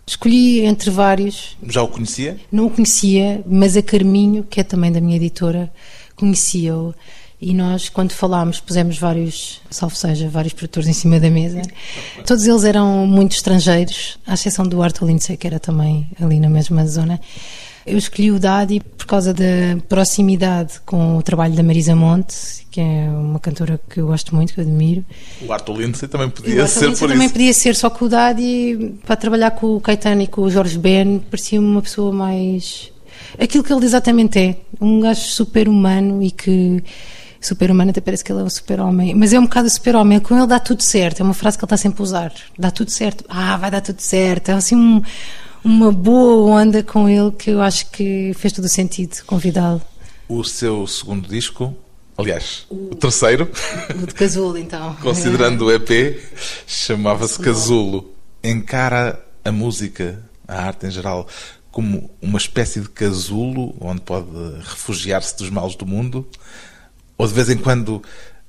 Escolhi 0.07 0.61
entre 0.61 0.91
vários. 0.91 1.57
Já 1.67 1.83
o 1.83 1.89
conhecia? 1.89 2.39
Não 2.51 2.67
o 2.67 2.71
conhecia, 2.71 3.43
mas 3.47 3.77
a 3.77 3.83
Carminho, 3.83 4.45
que 4.45 4.61
é 4.61 4.63
também 4.63 4.93
da 4.93 5.01
minha 5.01 5.17
editora, 5.17 5.73
conhecia-o. 6.15 6.95
E 7.45 7.53
nós, 7.53 7.89
quando 7.89 8.13
falámos, 8.13 8.61
pusemos 8.61 8.97
vários, 8.97 9.61
salvo 9.69 9.97
seja, 9.97 10.29
vários 10.29 10.53
produtores 10.53 10.89
em 10.89 10.93
cima 10.93 11.19
da 11.19 11.29
mesa. 11.29 11.61
Todos 12.25 12.47
eles 12.47 12.63
eram 12.63 13.05
muito 13.05 13.33
estrangeiros, 13.35 14.17
à 14.25 14.35
exceção 14.35 14.65
do 14.65 14.81
Arthur 14.81 15.07
Lindsay, 15.07 15.37
que 15.37 15.49
era 15.49 15.59
também 15.59 16.09
ali 16.21 16.39
na 16.39 16.49
mesma 16.49 16.87
zona. 16.87 17.21
Eu 17.85 17.99
escolhi 17.99 18.31
o 18.31 18.39
Daddy 18.39 18.81
por 18.97 19.07
causa 19.07 19.35
da 19.35 19.77
proximidade 19.89 20.75
com 20.87 21.17
o 21.17 21.23
trabalho 21.23 21.53
da 21.55 21.65
Marisa 21.65 21.97
Monte, 21.97 22.65
que 22.71 22.81
é 22.81 23.09
uma 23.11 23.41
cantora 23.41 23.81
que 23.91 23.99
eu 23.99 24.07
gosto 24.07 24.37
muito, 24.37 24.55
que 24.55 24.61
eu 24.61 24.65
admiro. 24.65 25.05
O 25.45 25.53
Arthur 25.53 25.79
Lindsay 25.79 26.09
também 26.09 26.31
podia 26.31 26.65
ser 26.69 26.93
por 26.97 27.09
também 27.09 27.25
isso. 27.25 27.33
podia 27.33 27.53
ser, 27.53 27.75
só 27.75 27.91
que 27.91 28.05
o 28.05 28.09
Daddy, 28.09 29.01
para 29.05 29.17
trabalhar 29.17 29.51
com 29.51 29.75
o 29.75 29.81
Caetano 29.81 30.23
e 30.23 30.29
com 30.29 30.43
o 30.43 30.51
Jorge 30.51 30.79
Ben, 30.79 31.19
parecia-me 31.19 31.67
uma 31.67 31.83
pessoa 31.83 32.13
mais. 32.13 32.93
aquilo 33.37 33.65
que 33.65 33.73
ele 33.73 33.85
exatamente 33.85 34.39
é. 34.39 34.57
Um 34.81 35.01
gajo 35.01 35.23
super 35.23 35.69
humano 35.69 36.23
e 36.23 36.31
que. 36.31 36.85
Super 37.43 37.71
humano, 37.71 37.91
até 37.91 38.01
parece 38.01 38.23
que 38.25 38.33
ele 38.33 38.41
é 38.41 38.45
um 38.45 38.51
super-homem, 38.51 39.15
mas 39.15 39.33
é 39.33 39.39
um 39.39 39.43
bocado 39.43 39.69
super-homem. 39.69 40.21
Com 40.21 40.37
ele 40.37 40.47
dá 40.47 40.61
tudo 40.61 40.83
certo. 40.83 41.21
É 41.21 41.23
uma 41.25 41.35
frase 41.35 41.59
que 41.59 41.65
ele 41.65 41.67
está 41.67 41.77
sempre 41.77 42.01
a 42.01 42.05
usar. 42.05 42.33
Dá 42.59 42.71
tudo 42.71 42.91
certo. 42.91 43.25
Ah, 43.29 43.57
vai 43.57 43.71
dar 43.71 43.81
tudo 43.81 44.01
certo. 44.01 44.51
É 44.51 44.53
assim 44.53 44.77
um, 44.77 45.03
uma 45.65 45.91
boa 45.91 46.61
onda 46.61 46.83
com 46.83 47.09
ele 47.09 47.33
que 47.33 47.51
eu 47.51 47.61
acho 47.61 47.91
que 47.91 48.33
fez 48.35 48.53
todo 48.53 48.65
o 48.65 48.69
sentido 48.69 49.23
convidá-lo. 49.27 49.83
O 50.29 50.45
seu 50.45 50.87
segundo 50.87 51.29
disco, 51.29 51.75
aliás, 52.17 52.65
o 52.71 52.95
terceiro, 52.95 53.51
O 54.03 54.07
de 54.07 54.15
Casulo, 54.15 54.57
então. 54.57 54.95
considerando 55.03 55.67
o 55.67 55.73
EP, 55.73 56.21
chamava-se 56.67 57.39
Casulo. 57.39 58.11
Encara 58.43 59.21
a 59.45 59.53
música, 59.53 60.23
a 60.47 60.63
arte 60.63 60.87
em 60.87 60.91
geral, 60.91 61.29
como 61.73 62.11
uma 62.21 62.39
espécie 62.39 62.81
de 62.81 62.89
casulo 62.89 63.75
onde 63.81 64.03
pode 64.03 64.29
refugiar-se 64.61 65.37
dos 65.37 65.49
males 65.49 65.75
do 65.75 65.87
mundo? 65.87 66.29
Ou 67.23 67.29
de 67.29 67.35
vez 67.35 67.49
em 67.49 67.57
quando 67.57 68.03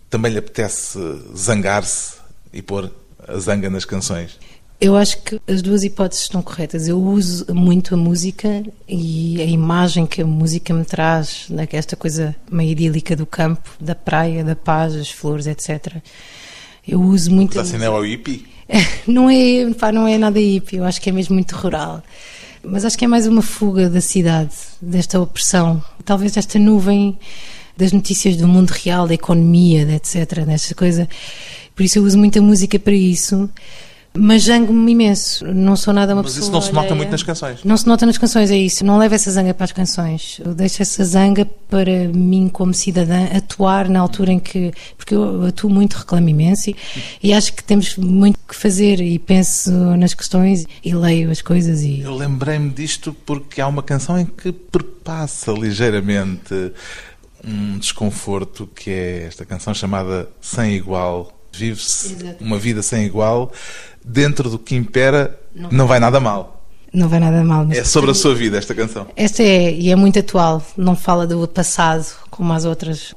também 0.10 0.32
lhe 0.32 0.40
apetece 0.40 0.98
zangar-se 1.38 2.16
e 2.52 2.60
pôr 2.60 2.92
a 3.28 3.38
zanga 3.38 3.70
nas 3.70 3.86
canções? 3.86 4.40
Eu 4.82 4.98
acho 4.98 5.22
que 5.22 5.40
as 5.48 5.62
duas 5.62 5.84
hipóteses 5.84 6.24
estão 6.24 6.42
corretas. 6.42 6.88
Eu 6.88 7.00
uso 7.00 7.54
muito 7.54 7.94
a 7.94 7.98
música 7.98 8.64
e 8.90 9.40
a 9.40 9.46
imagem 9.46 10.08
que 10.08 10.24
a 10.24 10.26
música 10.26 10.74
me 10.74 10.84
traz, 10.86 11.46
né, 11.52 11.68
é 11.72 11.78
esta 11.78 11.96
coisa 11.96 12.36
meio 12.52 12.72
idílica 12.72 13.16
do 13.16 13.28
campo, 13.28 13.70
da 13.80 13.94
praia, 13.94 14.44
da 14.44 14.56
paz, 14.56 14.96
as 14.96 15.12
flores, 15.12 15.46
etc. 15.46 15.98
Eu 16.88 17.00
uso 17.00 17.30
muito. 17.30 17.56
Mas 17.56 17.68
assim 17.68 17.78
não 17.78 17.86
é 17.86 17.90
o 17.92 18.02
hippie? 18.02 18.48
Não 19.06 19.30
é, 19.30 19.72
pá, 19.78 19.92
não 19.92 20.08
é 20.08 20.18
nada 20.18 20.40
hippie, 20.40 20.78
eu 20.78 20.86
acho 20.86 21.00
que 21.00 21.10
é 21.10 21.14
mesmo 21.14 21.36
muito 21.36 21.56
rural. 21.56 22.02
Mas 22.64 22.86
acho 22.86 22.98
que 22.98 23.06
é 23.06 23.08
mais 23.08 23.28
uma 23.28 23.42
fuga 23.44 23.88
da 23.88 24.02
cidade, 24.02 24.56
desta 24.82 25.20
opressão. 25.20 25.84
Talvez 26.04 26.32
desta 26.32 26.58
nuvem 26.58 27.20
das 27.76 27.92
notícias 27.92 28.36
do 28.38 28.48
mundo 28.48 28.72
real, 28.72 29.08
da 29.08 29.14
economia, 29.14 29.82
etc. 29.94 30.46
Desta 30.46 30.76
coisa. 30.76 31.08
Por 31.76 31.84
isso 31.84 32.00
eu 32.00 32.04
uso 32.04 32.18
muita 32.18 32.42
música 32.42 32.78
para 32.78 32.94
isso. 32.94 33.50
Mas 34.16 34.44
zango-me 34.44 34.92
imenso. 34.92 35.44
Não 35.52 35.76
sou 35.76 35.92
nada 35.92 36.14
uma 36.14 36.22
Mas 36.22 36.34
pessoa. 36.34 36.44
isso 36.44 36.52
não 36.52 36.62
se 36.62 36.72
nota 36.72 36.94
muito 36.94 37.10
nas 37.10 37.24
canções. 37.24 37.64
Não 37.64 37.76
se 37.76 37.88
nota 37.88 38.06
nas 38.06 38.18
canções, 38.18 38.52
é 38.52 38.58
isso. 38.58 38.86
Não 38.86 39.00
levo 39.00 39.16
essa 39.16 39.32
zanga 39.32 39.56
para 39.56 39.64
as 39.64 39.72
canções. 39.72 40.40
Eu 40.46 40.54
deixo 40.54 40.84
essa 40.84 41.04
zanga 41.04 41.46
para 41.68 42.08
mim, 42.10 42.48
como 42.48 42.76
cidadã, 42.76 43.26
atuar 43.36 43.90
na 43.90 44.00
altura 44.00 44.34
em 44.34 44.40
que. 44.40 44.72
Porque 44.96 45.16
eu 45.16 45.46
atuo 45.46 45.68
muito, 45.68 45.96
reclamo 45.96 46.30
imenso 46.30 46.70
e, 46.70 46.76
e 47.24 47.34
acho 47.34 47.54
que 47.54 47.64
temos 47.64 47.98
muito 47.98 48.38
que 48.48 48.56
fazer 48.56 49.02
e 49.02 49.18
penso 49.18 49.72
nas 49.72 50.14
questões 50.14 50.68
e 50.86 50.94
leio 50.94 51.32
as 51.32 51.42
coisas 51.42 51.82
e. 51.82 52.02
Eu 52.02 52.16
lembrei-me 52.16 52.70
disto 52.70 53.16
porque 53.26 53.60
há 53.62 53.68
uma 53.68 53.82
canção 53.82 54.20
em 54.20 54.26
que 54.28 54.52
perpassa 54.52 55.52
ligeiramente 55.52 56.72
um 57.44 57.78
desconforto 57.78 58.68
que 58.68 58.90
é 58.90 59.24
esta 59.28 59.46
canção 59.46 59.74
chamada 59.74 60.30
Sem 60.42 60.74
Igual. 60.74 61.32
Vive-se 61.56 62.18
uma 62.42 62.58
vida 62.58 62.82
sem 62.82 63.06
igual, 63.06 63.52
dentro 64.04 64.50
do 64.50 64.58
que 64.58 64.76
impera, 64.76 65.40
não, 65.54 65.86
vai 65.86 66.00
nada 66.00 66.20
mal. 66.20 66.66
Não 66.92 67.08
vai 67.08 67.20
nada 67.20 67.44
mal. 67.44 67.68
É 67.72 67.84
sobre 67.84 68.10
a 68.10 68.14
sua 68.16 68.34
vida 68.34 68.58
esta 68.58 68.74
canção. 68.74 69.08
Esta 69.16 69.44
é, 69.44 69.72
e 69.72 69.92
é 69.92 69.96
muito 69.96 70.18
atual. 70.18 70.66
Não 70.76 70.96
fala 70.96 71.28
do 71.28 71.48
passado 71.48 72.08
como 72.32 72.52
as 72.54 72.66
outras. 72.66 73.14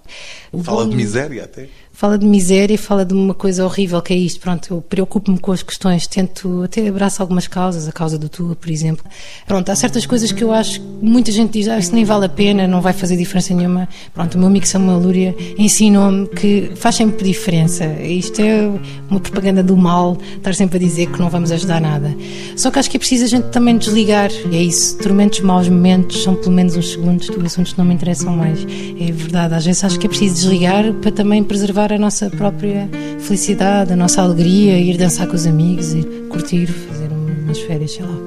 Fala 0.62 0.86
de 0.86 0.94
miséria 0.94 1.44
até. 1.44 1.70
Fala 1.98 2.18
de 2.18 2.26
miséria 2.26 2.74
e 2.74 2.76
fala 2.76 3.06
de 3.06 3.14
uma 3.14 3.32
coisa 3.32 3.64
horrível 3.64 4.02
que 4.02 4.12
é 4.12 4.16
isto. 4.18 4.38
Pronto, 4.38 4.74
eu 4.74 4.82
preocupo-me 4.82 5.38
com 5.38 5.50
as 5.50 5.62
questões, 5.62 6.06
tento 6.06 6.62
até 6.62 6.86
abraço 6.86 7.22
algumas 7.22 7.48
causas, 7.48 7.88
a 7.88 7.92
causa 7.92 8.18
do 8.18 8.28
Tua, 8.28 8.54
por 8.54 8.68
exemplo. 8.68 9.02
Pronto, 9.46 9.66
há 9.70 9.74
certas 9.74 10.04
coisas 10.04 10.30
que 10.30 10.44
eu 10.44 10.52
acho 10.52 10.78
que 10.78 10.86
muita 11.00 11.32
gente 11.32 11.52
diz, 11.52 11.68
ah, 11.68 11.78
isso 11.78 11.94
nem 11.94 12.04
vale 12.04 12.26
a 12.26 12.28
pena, 12.28 12.66
não 12.66 12.82
vai 12.82 12.92
fazer 12.92 13.16
diferença 13.16 13.54
nenhuma. 13.54 13.88
Pronto, 14.12 14.34
o 14.34 14.38
meu 14.38 14.48
amigo 14.48 14.66
Samuel 14.66 14.98
Lúria 14.98 15.34
ensinou-me 15.56 16.26
que 16.26 16.70
faz 16.76 16.96
sempre 16.96 17.24
diferença. 17.24 17.86
Isto 18.02 18.42
é 18.42 18.70
uma 19.08 19.18
propaganda 19.18 19.62
do 19.62 19.74
mal, 19.74 20.18
estar 20.36 20.54
sempre 20.54 20.76
a 20.76 20.80
dizer 20.80 21.06
que 21.06 21.18
não 21.18 21.30
vamos 21.30 21.50
ajudar 21.50 21.80
nada. 21.80 22.14
Só 22.56 22.70
que 22.70 22.78
acho 22.78 22.90
que 22.90 22.98
é 22.98 23.00
preciso 23.00 23.24
a 23.24 23.28
gente 23.28 23.44
também 23.44 23.78
desligar. 23.78 24.30
E 24.52 24.54
é 24.54 24.62
isso, 24.62 24.98
tormentos, 24.98 25.40
maus 25.40 25.66
momentos, 25.66 26.22
são 26.22 26.34
pelo 26.34 26.52
menos 26.52 26.76
uns 26.76 26.90
segundos 26.90 27.26
de 27.26 27.46
assuntos 27.46 27.72
que 27.72 27.78
não 27.78 27.86
me 27.86 27.94
interessam 27.94 28.36
mais. 28.36 28.66
É 29.00 29.10
verdade, 29.10 29.54
às 29.54 29.64
vezes 29.64 29.82
acho 29.82 29.98
que 29.98 30.04
é 30.04 30.10
preciso 30.10 30.34
desligar 30.34 30.92
para 30.92 31.10
também 31.10 31.42
preservar 31.42 31.85
a 31.92 31.98
nossa 31.98 32.30
própria 32.30 32.88
felicidade, 33.20 33.92
a 33.92 33.96
nossa 33.96 34.22
alegria, 34.22 34.78
ir 34.78 34.96
dançar 34.96 35.26
com 35.26 35.34
os 35.34 35.46
amigos, 35.46 35.92
ir 35.92 36.04
curtir, 36.28 36.66
fazer 36.66 37.08
umas 37.12 37.58
férias, 37.60 37.92
sei 37.92 38.04
lá. 38.04 38.18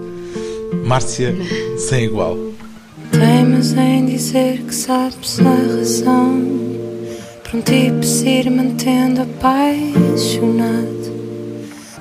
Márcia, 0.86 1.36
sem 1.78 2.06
igual. 2.06 2.38
Teimas 3.12 3.74
em 3.74 4.06
dizer 4.06 4.62
que 4.62 4.74
sabes 4.74 5.40
a 5.40 5.76
razão 5.76 6.42
Por 7.44 7.58
um 7.58 7.62
tipo 7.62 8.06
se 8.06 8.28
ir 8.28 8.52
mantendo 8.52 9.24
apaixonado 9.24 10.80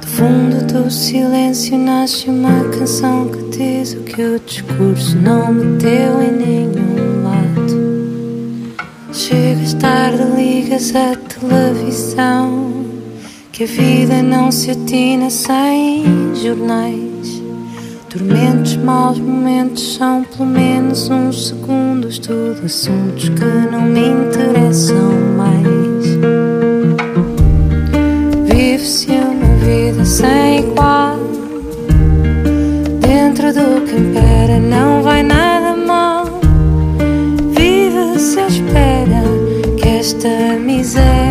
Do 0.01 0.07
fundo 0.07 0.67
do 0.73 0.91
silêncio 0.91 1.79
nasce 1.79 2.29
uma 2.29 2.65
canção 2.69 3.29
que 3.29 3.57
diz 3.57 3.95
o 3.95 4.03
que 4.03 4.23
o 4.23 4.39
discurso 4.41 5.17
não 5.17 5.53
meteu 5.53 6.23
em 6.23 6.33
nenhum 6.33 6.98
Chegas 9.13 9.75
tarde, 9.75 10.23
ligas 10.37 10.95
a 10.95 11.17
televisão 11.17 12.85
Que 13.51 13.65
a 13.65 13.67
vida 13.67 14.23
não 14.23 14.53
se 14.53 14.71
atina 14.71 15.31
sem 15.31 16.35
jornais 16.35 17.19
Tormentos, 18.09 18.75
maus 18.77 19.19
momentos 19.19 19.97
são 19.97 20.25
pelo 20.25 20.47
menos 20.47 21.11
uns 21.11 21.49
segundos. 21.49 22.19
Tudo 22.19 22.65
assuntos 22.65 23.29
que 23.29 23.71
não 23.71 23.83
me 23.83 24.01
interessam 24.01 25.13
mais. 25.37 26.07
Vive-se 28.47 29.11
uma 29.11 29.55
vida 29.57 30.05
sem 30.07 30.61
igual. 30.61 31.19
Dentro 32.99 33.53
do 33.53 33.85
que 33.85 33.97
impera 33.97 34.59
não 34.59 35.03
vai 35.03 35.23
nada 35.23 35.77
mal. 35.77 36.25
Vive-se 37.55 38.41
à 38.41 38.47
espera 38.47 38.88
esta 40.09 40.57
miséria 40.57 41.28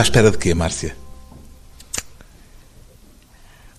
à 0.00 0.02
espera 0.02 0.30
de 0.30 0.38
quê, 0.38 0.54
Márcia? 0.54 0.96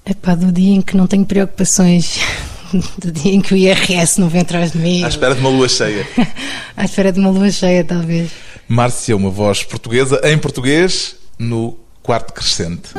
É 0.06 0.14
pá, 0.14 0.36
do 0.36 0.52
dia 0.52 0.76
em 0.76 0.82
que 0.82 0.96
não 0.96 1.08
tenho 1.08 1.26
preocupações, 1.26 2.20
do 3.00 3.12
dia 3.12 3.34
em 3.34 3.42
que 3.42 3.54
o 3.54 3.58
IRS 3.58 4.20
não 4.20 4.30
vem 4.30 4.42
atrás 4.42 4.72
de 4.72 4.78
mim. 4.78 5.04
À 5.04 5.08
espera 5.08 5.34
de 5.34 5.42
uma 5.42 5.50
lua 5.50 5.68
cheia. 5.68 6.08
à 6.78 6.86
espera 6.86 7.12
de 7.12 7.20
uma 7.20 7.32
lua 7.32 7.50
cheia, 7.50 7.84
talvez. 7.84 8.30
Márcia, 8.68 9.16
uma 9.18 9.32
voz 9.32 9.64
portuguesa 9.64 10.22
em 10.24 10.38
português 10.38 11.16
no 11.40 11.78
quarto 12.04 12.34
crescente. 12.34 12.94